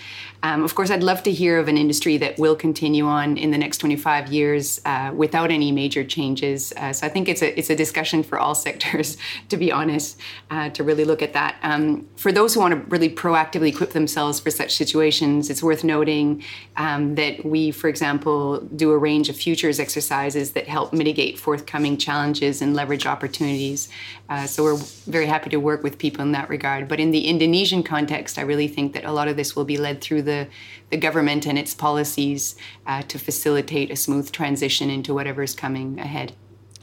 Um, 0.42 0.62
of 0.62 0.74
course, 0.74 0.90
I'd 0.90 1.02
love 1.02 1.24
to 1.24 1.32
hear 1.32 1.58
of 1.58 1.66
an 1.66 1.76
industry 1.76 2.16
that 2.18 2.38
will 2.38 2.54
continue 2.54 3.06
on 3.06 3.36
in 3.36 3.50
the 3.50 3.58
next 3.58 3.78
25 3.78 4.32
years 4.32 4.80
uh, 4.84 5.10
without 5.14 5.50
any 5.50 5.72
major 5.72 6.04
changes. 6.04 6.72
Uh, 6.76 6.92
so 6.92 7.06
I 7.06 7.10
think 7.10 7.28
it's 7.28 7.42
a 7.42 7.58
it's 7.58 7.70
a 7.70 7.76
discussion 7.76 8.22
for 8.22 8.38
all 8.38 8.54
sectors, 8.54 9.16
to 9.48 9.56
be 9.56 9.72
honest, 9.72 10.20
uh, 10.50 10.68
to 10.70 10.84
really 10.84 11.04
look 11.04 11.22
at 11.22 11.32
that. 11.32 11.56
Um, 11.62 12.06
for 12.16 12.30
those 12.30 12.54
who 12.54 12.60
want 12.60 12.72
to 12.72 12.80
really 12.88 13.10
proactively 13.10 13.68
equip 13.68 13.90
themselves 13.90 14.38
for 14.38 14.50
such 14.50 14.76
situations, 14.76 15.50
it's 15.50 15.62
worth 15.62 15.82
noting 15.82 16.44
um, 16.76 17.16
that 17.16 17.44
we, 17.44 17.72
for 17.72 17.88
example, 17.88 18.60
do 18.60 18.92
a 18.92 18.98
range 18.98 19.28
of 19.28 19.36
futures 19.36 19.80
exercises 19.80 20.52
that 20.52 20.68
help 20.68 20.92
mitigate 20.92 21.36
forthcoming 21.36 21.96
challenges 21.96 22.62
and 22.62 22.76
leverage 22.76 23.06
opportunities. 23.06 23.88
Uh, 24.28 24.46
so 24.46 24.62
we're 24.62 24.76
very 25.06 25.26
happy 25.26 25.50
to 25.50 25.56
work 25.56 25.82
with 25.82 25.98
people 25.98 26.22
in 26.22 26.30
that 26.32 26.37
regard. 26.46 26.88
But 26.88 27.00
in 27.00 27.10
the 27.10 27.26
Indonesian 27.26 27.82
context, 27.82 28.38
I 28.38 28.42
really 28.42 28.68
think 28.68 28.92
that 28.92 29.04
a 29.04 29.12
lot 29.12 29.28
of 29.28 29.36
this 29.36 29.56
will 29.56 29.64
be 29.64 29.78
led 29.78 30.00
through 30.00 30.22
the, 30.22 30.46
the 30.90 30.98
government 30.98 31.46
and 31.46 31.58
its 31.58 31.74
policies 31.74 32.54
uh, 32.86 33.02
to 33.02 33.18
facilitate 33.18 33.90
a 33.90 33.96
smooth 33.96 34.30
transition 34.30 34.90
into 34.90 35.14
whatever 35.14 35.42
is 35.42 35.54
coming 35.54 35.98
ahead. 35.98 36.34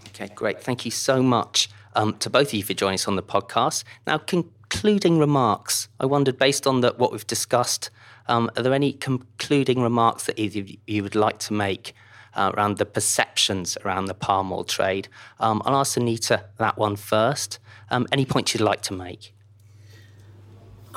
Okay, 0.07 0.29
great. 0.33 0.61
Thank 0.61 0.85
you 0.85 0.91
so 0.91 1.21
much 1.21 1.69
um, 1.95 2.15
to 2.17 2.29
both 2.29 2.47
of 2.47 2.53
you 2.53 2.63
for 2.63 2.73
joining 2.73 2.95
us 2.95 3.07
on 3.07 3.15
the 3.15 3.23
podcast. 3.23 3.83
Now, 4.07 4.17
concluding 4.17 5.19
remarks. 5.19 5.87
I 5.99 6.05
wondered, 6.05 6.37
based 6.37 6.65
on 6.65 6.81
the, 6.81 6.93
what 6.97 7.11
we've 7.11 7.27
discussed, 7.27 7.89
um, 8.27 8.49
are 8.57 8.63
there 8.63 8.73
any 8.73 8.93
concluding 8.93 9.81
remarks 9.81 10.25
that 10.25 10.39
either 10.39 10.61
of 10.61 10.71
you 10.87 11.03
would 11.03 11.15
like 11.15 11.39
to 11.39 11.53
make 11.53 11.93
uh, 12.33 12.51
around 12.55 12.77
the 12.77 12.85
perceptions 12.85 13.77
around 13.85 14.05
the 14.05 14.13
palm 14.13 14.51
oil 14.51 14.63
trade? 14.63 15.07
Um, 15.39 15.61
I'll 15.65 15.75
ask 15.75 15.97
Anita 15.97 16.45
that 16.57 16.77
one 16.77 16.95
first. 16.95 17.59
Um, 17.89 18.07
any 18.11 18.25
points 18.25 18.53
you'd 18.53 18.61
like 18.61 18.81
to 18.83 18.93
make? 18.93 19.34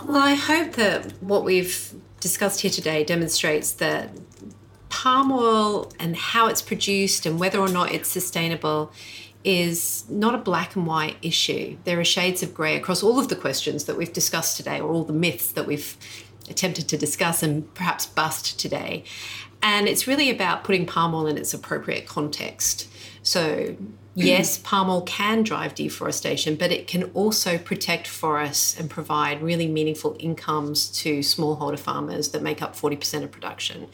Well, 0.06 0.16
I 0.16 0.34
hope 0.34 0.74
that 0.74 1.12
what 1.22 1.44
we've 1.44 1.92
discussed 2.20 2.60
here 2.60 2.70
today 2.70 3.02
demonstrates 3.02 3.72
that 3.72 4.10
palm 4.90 5.32
oil 5.32 5.92
and 5.98 6.16
how 6.16 6.46
it's 6.46 6.62
produced 6.62 7.26
and 7.26 7.38
whether 7.40 7.58
or 7.58 7.68
not 7.68 7.92
it's 7.92 8.08
sustainable 8.08 8.92
is 9.42 10.04
not 10.08 10.34
a 10.34 10.38
black 10.38 10.76
and 10.76 10.86
white 10.86 11.16
issue. 11.20 11.78
There 11.84 11.98
are 11.98 12.04
shades 12.04 12.42
of 12.42 12.54
grey 12.54 12.76
across 12.76 13.02
all 13.02 13.18
of 13.18 13.28
the 13.28 13.36
questions 13.36 13.84
that 13.84 13.96
we've 13.96 14.12
discussed 14.12 14.56
today, 14.56 14.80
or 14.80 14.90
all 14.90 15.04
the 15.04 15.12
myths 15.12 15.50
that 15.52 15.66
we've 15.66 15.96
attempted 16.48 16.88
to 16.88 16.96
discuss 16.96 17.42
and 17.42 17.72
perhaps 17.74 18.06
bust 18.06 18.58
today. 18.58 19.04
And 19.62 19.88
it's 19.88 20.06
really 20.06 20.30
about 20.30 20.64
putting 20.64 20.86
palm 20.86 21.14
oil 21.14 21.26
in 21.26 21.36
its 21.36 21.52
appropriate 21.52 22.06
context. 22.06 22.88
So, 23.22 23.76
yes, 24.26 24.58
palm 24.58 24.90
oil 24.90 25.02
can 25.02 25.42
drive 25.42 25.74
deforestation, 25.74 26.56
but 26.56 26.70
it 26.70 26.86
can 26.86 27.04
also 27.14 27.58
protect 27.58 28.06
forests 28.06 28.78
and 28.78 28.90
provide 28.90 29.42
really 29.42 29.68
meaningful 29.68 30.16
incomes 30.18 30.88
to 31.02 31.20
smallholder 31.20 31.78
farmers 31.78 32.30
that 32.30 32.42
make 32.42 32.62
up 32.62 32.74
40% 32.74 33.22
of 33.22 33.30
production. 33.30 33.88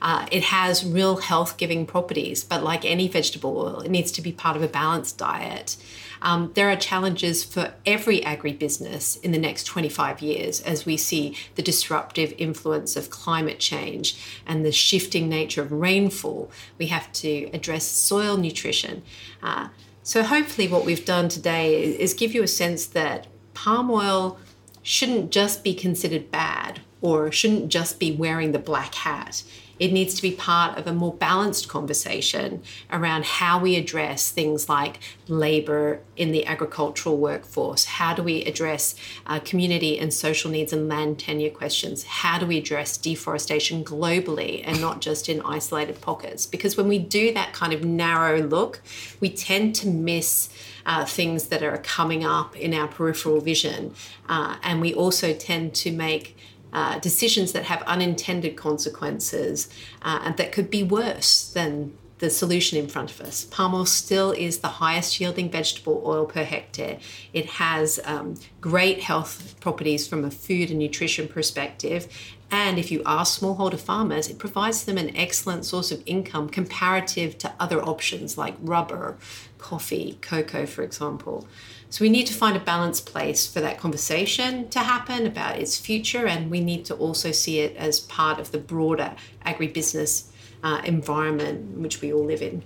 Uh, 0.00 0.26
it 0.30 0.44
has 0.44 0.84
real 0.84 1.16
health 1.16 1.56
giving 1.56 1.86
properties, 1.86 2.44
but 2.44 2.62
like 2.62 2.84
any 2.84 3.08
vegetable 3.08 3.56
oil, 3.56 3.80
it 3.80 3.90
needs 3.90 4.12
to 4.12 4.22
be 4.22 4.32
part 4.32 4.56
of 4.56 4.62
a 4.62 4.68
balanced 4.68 5.18
diet. 5.18 5.76
Um, 6.24 6.50
there 6.54 6.70
are 6.70 6.76
challenges 6.76 7.44
for 7.44 7.74
every 7.84 8.20
agribusiness 8.22 9.22
in 9.22 9.30
the 9.30 9.38
next 9.38 9.64
25 9.64 10.22
years 10.22 10.62
as 10.62 10.86
we 10.86 10.96
see 10.96 11.36
the 11.54 11.62
disruptive 11.62 12.32
influence 12.38 12.96
of 12.96 13.10
climate 13.10 13.60
change 13.60 14.16
and 14.46 14.64
the 14.64 14.72
shifting 14.72 15.28
nature 15.28 15.60
of 15.60 15.70
rainfall. 15.70 16.50
We 16.78 16.86
have 16.86 17.12
to 17.12 17.50
address 17.52 17.84
soil 17.84 18.38
nutrition. 18.38 19.02
Uh, 19.42 19.68
so, 20.02 20.22
hopefully, 20.22 20.66
what 20.66 20.84
we've 20.84 21.04
done 21.04 21.28
today 21.28 21.82
is 21.82 22.14
give 22.14 22.34
you 22.34 22.42
a 22.42 22.48
sense 22.48 22.86
that 22.86 23.26
palm 23.52 23.90
oil 23.90 24.38
shouldn't 24.82 25.30
just 25.30 25.62
be 25.62 25.74
considered 25.74 26.30
bad 26.30 26.80
or 27.00 27.30
shouldn't 27.30 27.68
just 27.68 27.98
be 27.98 28.12
wearing 28.12 28.52
the 28.52 28.58
black 28.58 28.94
hat. 28.94 29.42
It 29.78 29.92
needs 29.92 30.14
to 30.14 30.22
be 30.22 30.32
part 30.32 30.78
of 30.78 30.86
a 30.86 30.92
more 30.92 31.12
balanced 31.12 31.68
conversation 31.68 32.62
around 32.90 33.24
how 33.24 33.58
we 33.58 33.76
address 33.76 34.30
things 34.30 34.68
like 34.68 34.98
labor 35.28 36.00
in 36.16 36.32
the 36.32 36.46
agricultural 36.46 37.16
workforce. 37.16 37.84
How 37.84 38.14
do 38.14 38.22
we 38.22 38.44
address 38.44 38.94
uh, 39.26 39.40
community 39.40 39.98
and 39.98 40.12
social 40.12 40.50
needs 40.50 40.72
and 40.72 40.88
land 40.88 41.18
tenure 41.18 41.50
questions? 41.50 42.04
How 42.04 42.38
do 42.38 42.46
we 42.46 42.58
address 42.58 42.96
deforestation 42.96 43.84
globally 43.84 44.62
and 44.64 44.80
not 44.80 45.00
just 45.00 45.28
in 45.28 45.40
isolated 45.42 46.00
pockets? 46.00 46.46
Because 46.46 46.76
when 46.76 46.88
we 46.88 46.98
do 46.98 47.32
that 47.34 47.52
kind 47.52 47.72
of 47.72 47.84
narrow 47.84 48.40
look, 48.42 48.80
we 49.20 49.30
tend 49.30 49.74
to 49.76 49.88
miss. 49.88 50.48
Uh, 50.86 51.02
things 51.02 51.46
that 51.46 51.62
are 51.62 51.78
coming 51.78 52.26
up 52.26 52.54
in 52.56 52.74
our 52.74 52.86
peripheral 52.86 53.40
vision. 53.40 53.94
Uh, 54.28 54.56
and 54.62 54.82
we 54.82 54.92
also 54.92 55.32
tend 55.32 55.74
to 55.74 55.90
make 55.90 56.33
uh, 56.74 56.98
decisions 56.98 57.52
that 57.52 57.64
have 57.64 57.82
unintended 57.82 58.56
consequences 58.56 59.68
uh, 60.02 60.20
and 60.24 60.36
that 60.36 60.52
could 60.52 60.70
be 60.70 60.82
worse 60.82 61.48
than 61.52 61.96
the 62.18 62.30
solution 62.30 62.78
in 62.78 62.88
front 62.88 63.10
of 63.10 63.20
us. 63.20 63.44
Palm 63.44 63.74
oil 63.74 63.86
still 63.86 64.30
is 64.32 64.58
the 64.58 64.68
highest 64.68 65.20
yielding 65.20 65.50
vegetable 65.50 66.02
oil 66.06 66.24
per 66.24 66.44
hectare. 66.44 66.98
It 67.32 67.46
has 67.46 68.00
um, 68.04 68.36
great 68.60 69.02
health 69.02 69.56
properties 69.60 70.06
from 70.06 70.24
a 70.24 70.30
food 70.30 70.70
and 70.70 70.78
nutrition 70.78 71.28
perspective. 71.28 72.08
And 72.50 72.78
if 72.78 72.92
you 72.92 73.02
are 73.04 73.24
smallholder 73.24 73.80
farmers, 73.80 74.28
it 74.28 74.38
provides 74.38 74.84
them 74.84 74.96
an 74.96 75.14
excellent 75.16 75.64
source 75.64 75.90
of 75.90 76.02
income 76.06 76.48
comparative 76.48 77.36
to 77.38 77.52
other 77.58 77.82
options 77.82 78.38
like 78.38 78.54
rubber, 78.60 79.18
coffee, 79.58 80.18
cocoa, 80.22 80.66
for 80.66 80.82
example. 80.82 81.48
So 81.94 82.02
we 82.02 82.08
need 82.08 82.26
to 82.26 82.34
find 82.34 82.56
a 82.56 82.60
balanced 82.60 83.06
place 83.06 83.46
for 83.46 83.60
that 83.60 83.78
conversation 83.78 84.68
to 84.70 84.80
happen 84.80 85.28
about 85.28 85.60
its 85.60 85.78
future, 85.78 86.26
and 86.26 86.50
we 86.50 86.58
need 86.58 86.84
to 86.86 86.94
also 86.96 87.30
see 87.30 87.60
it 87.60 87.76
as 87.76 88.00
part 88.00 88.40
of 88.40 88.50
the 88.50 88.58
broader 88.58 89.14
agribusiness 89.46 90.24
uh, 90.64 90.82
environment 90.84 91.76
in 91.76 91.82
which 91.84 92.00
we 92.00 92.12
all 92.12 92.24
live 92.24 92.42
in. 92.42 92.64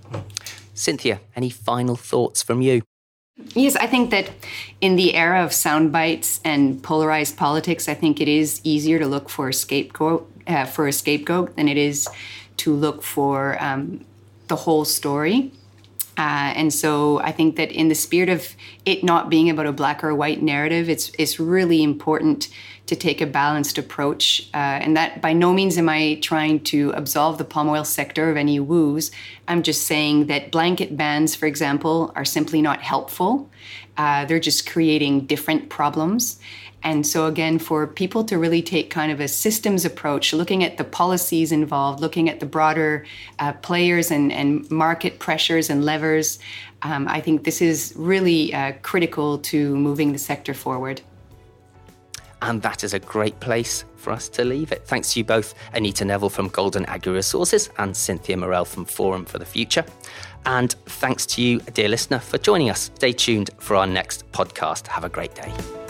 Cynthia, 0.73 1.21
any 1.37 1.51
final 1.51 1.95
thoughts 1.95 2.43
from 2.43 2.63
you? 2.63 2.81
Yes, 3.55 3.77
I 3.77 3.87
think 3.87 4.09
that 4.13 4.31
in 4.81 4.97
the 4.97 5.15
era 5.15 5.45
of 5.45 5.53
sound 5.53 5.93
bites 5.93 6.41
and 6.43 6.83
polarized 6.83 7.37
politics, 7.37 7.87
I 7.87 7.93
think 7.93 8.23
it 8.23 8.29
is 8.29 8.63
easier 8.65 8.99
to 8.99 9.07
look 9.07 9.29
for 9.29 9.51
a 9.51 9.53
scapegoat 9.53 10.27
uh, 10.47 10.65
for 10.65 10.89
a 10.89 10.93
scapegoat 10.93 11.55
than 11.55 11.69
it 11.69 11.77
is 11.77 12.09
to 12.57 12.73
look 12.73 13.03
for 13.03 13.63
um, 13.63 14.07
the 14.47 14.57
whole 14.57 14.87
story. 14.87 15.53
Uh, 16.19 16.53
and 16.57 16.75
so 16.75 17.21
I 17.21 17.31
think 17.31 17.55
that 17.57 17.71
in 17.71 17.89
the 17.89 17.95
spirit 17.95 18.29
of 18.29 18.57
it 18.85 19.05
not 19.05 19.31
being 19.31 19.49
about 19.49 19.67
a 19.67 19.73
black 19.73 20.03
or 20.03 20.15
white 20.15 20.43
narrative, 20.43 20.91
it's 20.91 21.13
it's 21.17 21.39
really 21.39 21.83
important 21.83 22.49
to 22.89 22.97
take 22.97 23.21
a 23.21 23.27
balanced 23.27 23.79
approach. 23.79 24.49
Uh, 24.53 24.57
and 24.57 24.97
that 24.97 25.23
by 25.23 25.33
no 25.33 25.53
means 25.53 25.79
am 25.79 25.89
I 25.89 26.19
trying 26.23 26.61
to 26.65 26.91
absolve 26.91 27.39
the 27.39 27.45
palm 27.45 27.69
oil 27.69 27.85
sector 27.85 28.31
of 28.31 28.37
any 28.37 28.59
woes. 28.59 29.11
I'm 29.47 29.63
just 29.63 29.83
saying 29.83 30.27
that 30.27 30.51
blanket 30.51 30.97
bans, 30.97 31.35
for 31.35 31.47
example, 31.47 32.13
are 32.17 32.25
simply 32.25 32.61
not 32.63 32.81
helpful. 32.81 33.51
Uh, 33.97 34.25
they're 34.25 34.41
just 34.41 34.69
creating 34.69 35.27
different 35.27 35.69
problems. 35.69 36.41
And 36.83 37.05
so, 37.05 37.27
again, 37.27 37.59
for 37.59 37.87
people 37.89 38.23
to 38.25 38.39
really 38.39 38.63
take 38.63 38.89
kind 38.89 39.11
of 39.11 39.21
a 39.21 39.27
systems 39.27 39.85
approach, 39.85 40.33
looking 40.33 40.63
at 40.63 40.77
the 40.77 40.85
policies 40.85 41.51
involved, 41.51 42.01
looking 42.01 42.29
at 42.31 42.39
the 42.39 42.47
broader 42.47 43.05
uh, 43.41 43.53
players 43.55 44.13
and, 44.13 44.33
and 44.33 44.71
market 44.71 45.19
pressures 45.19 45.71
and 45.71 45.85
levers, 45.85 46.39
um, 46.83 47.09
I 47.09 47.21
think 47.21 47.43
this 47.43 47.61
is 47.61 47.93
really 47.97 48.55
uh, 48.55 48.73
critical 48.83 49.39
to 49.39 49.77
moving 49.77 50.13
the 50.13 50.19
sector 50.19 50.55
forward. 50.55 51.01
And 52.43 52.63
that 52.63 52.85
is 52.85 52.95
a 52.95 52.99
great 52.99 53.39
place 53.41 53.85
for 53.97 54.13
us 54.13 54.29
to 54.31 54.45
leave 54.45 54.73
it. 54.73 54.87
Thanks 54.87 55.13
to 55.13 55.21
you 55.21 55.25
both, 55.25 55.55
Anita 55.75 56.05
Neville 56.05 56.31
from 56.31 56.49
Golden 56.49 56.87
Agri 56.87 57.13
Resources 57.13 57.71
and 57.79 57.97
Cynthia 57.97 58.37
Morel 58.37 58.65
from 58.65 58.85
Forum 58.85 59.25
for 59.25 59.39
the 59.39 59.45
Future. 59.45 59.85
And 60.47 60.73
thanks 60.87 61.27
to 61.27 61.43
you, 61.43 61.61
dear 61.61 61.89
listener, 61.89 62.21
for 62.21 62.39
joining 62.39 62.71
us. 62.71 62.91
Stay 62.95 63.13
tuned 63.13 63.51
for 63.59 63.77
our 63.77 63.87
next 63.87 64.31
podcast. 64.33 64.87
Have 64.87 65.05
a 65.05 65.09
great 65.09 65.35
day. 65.35 65.88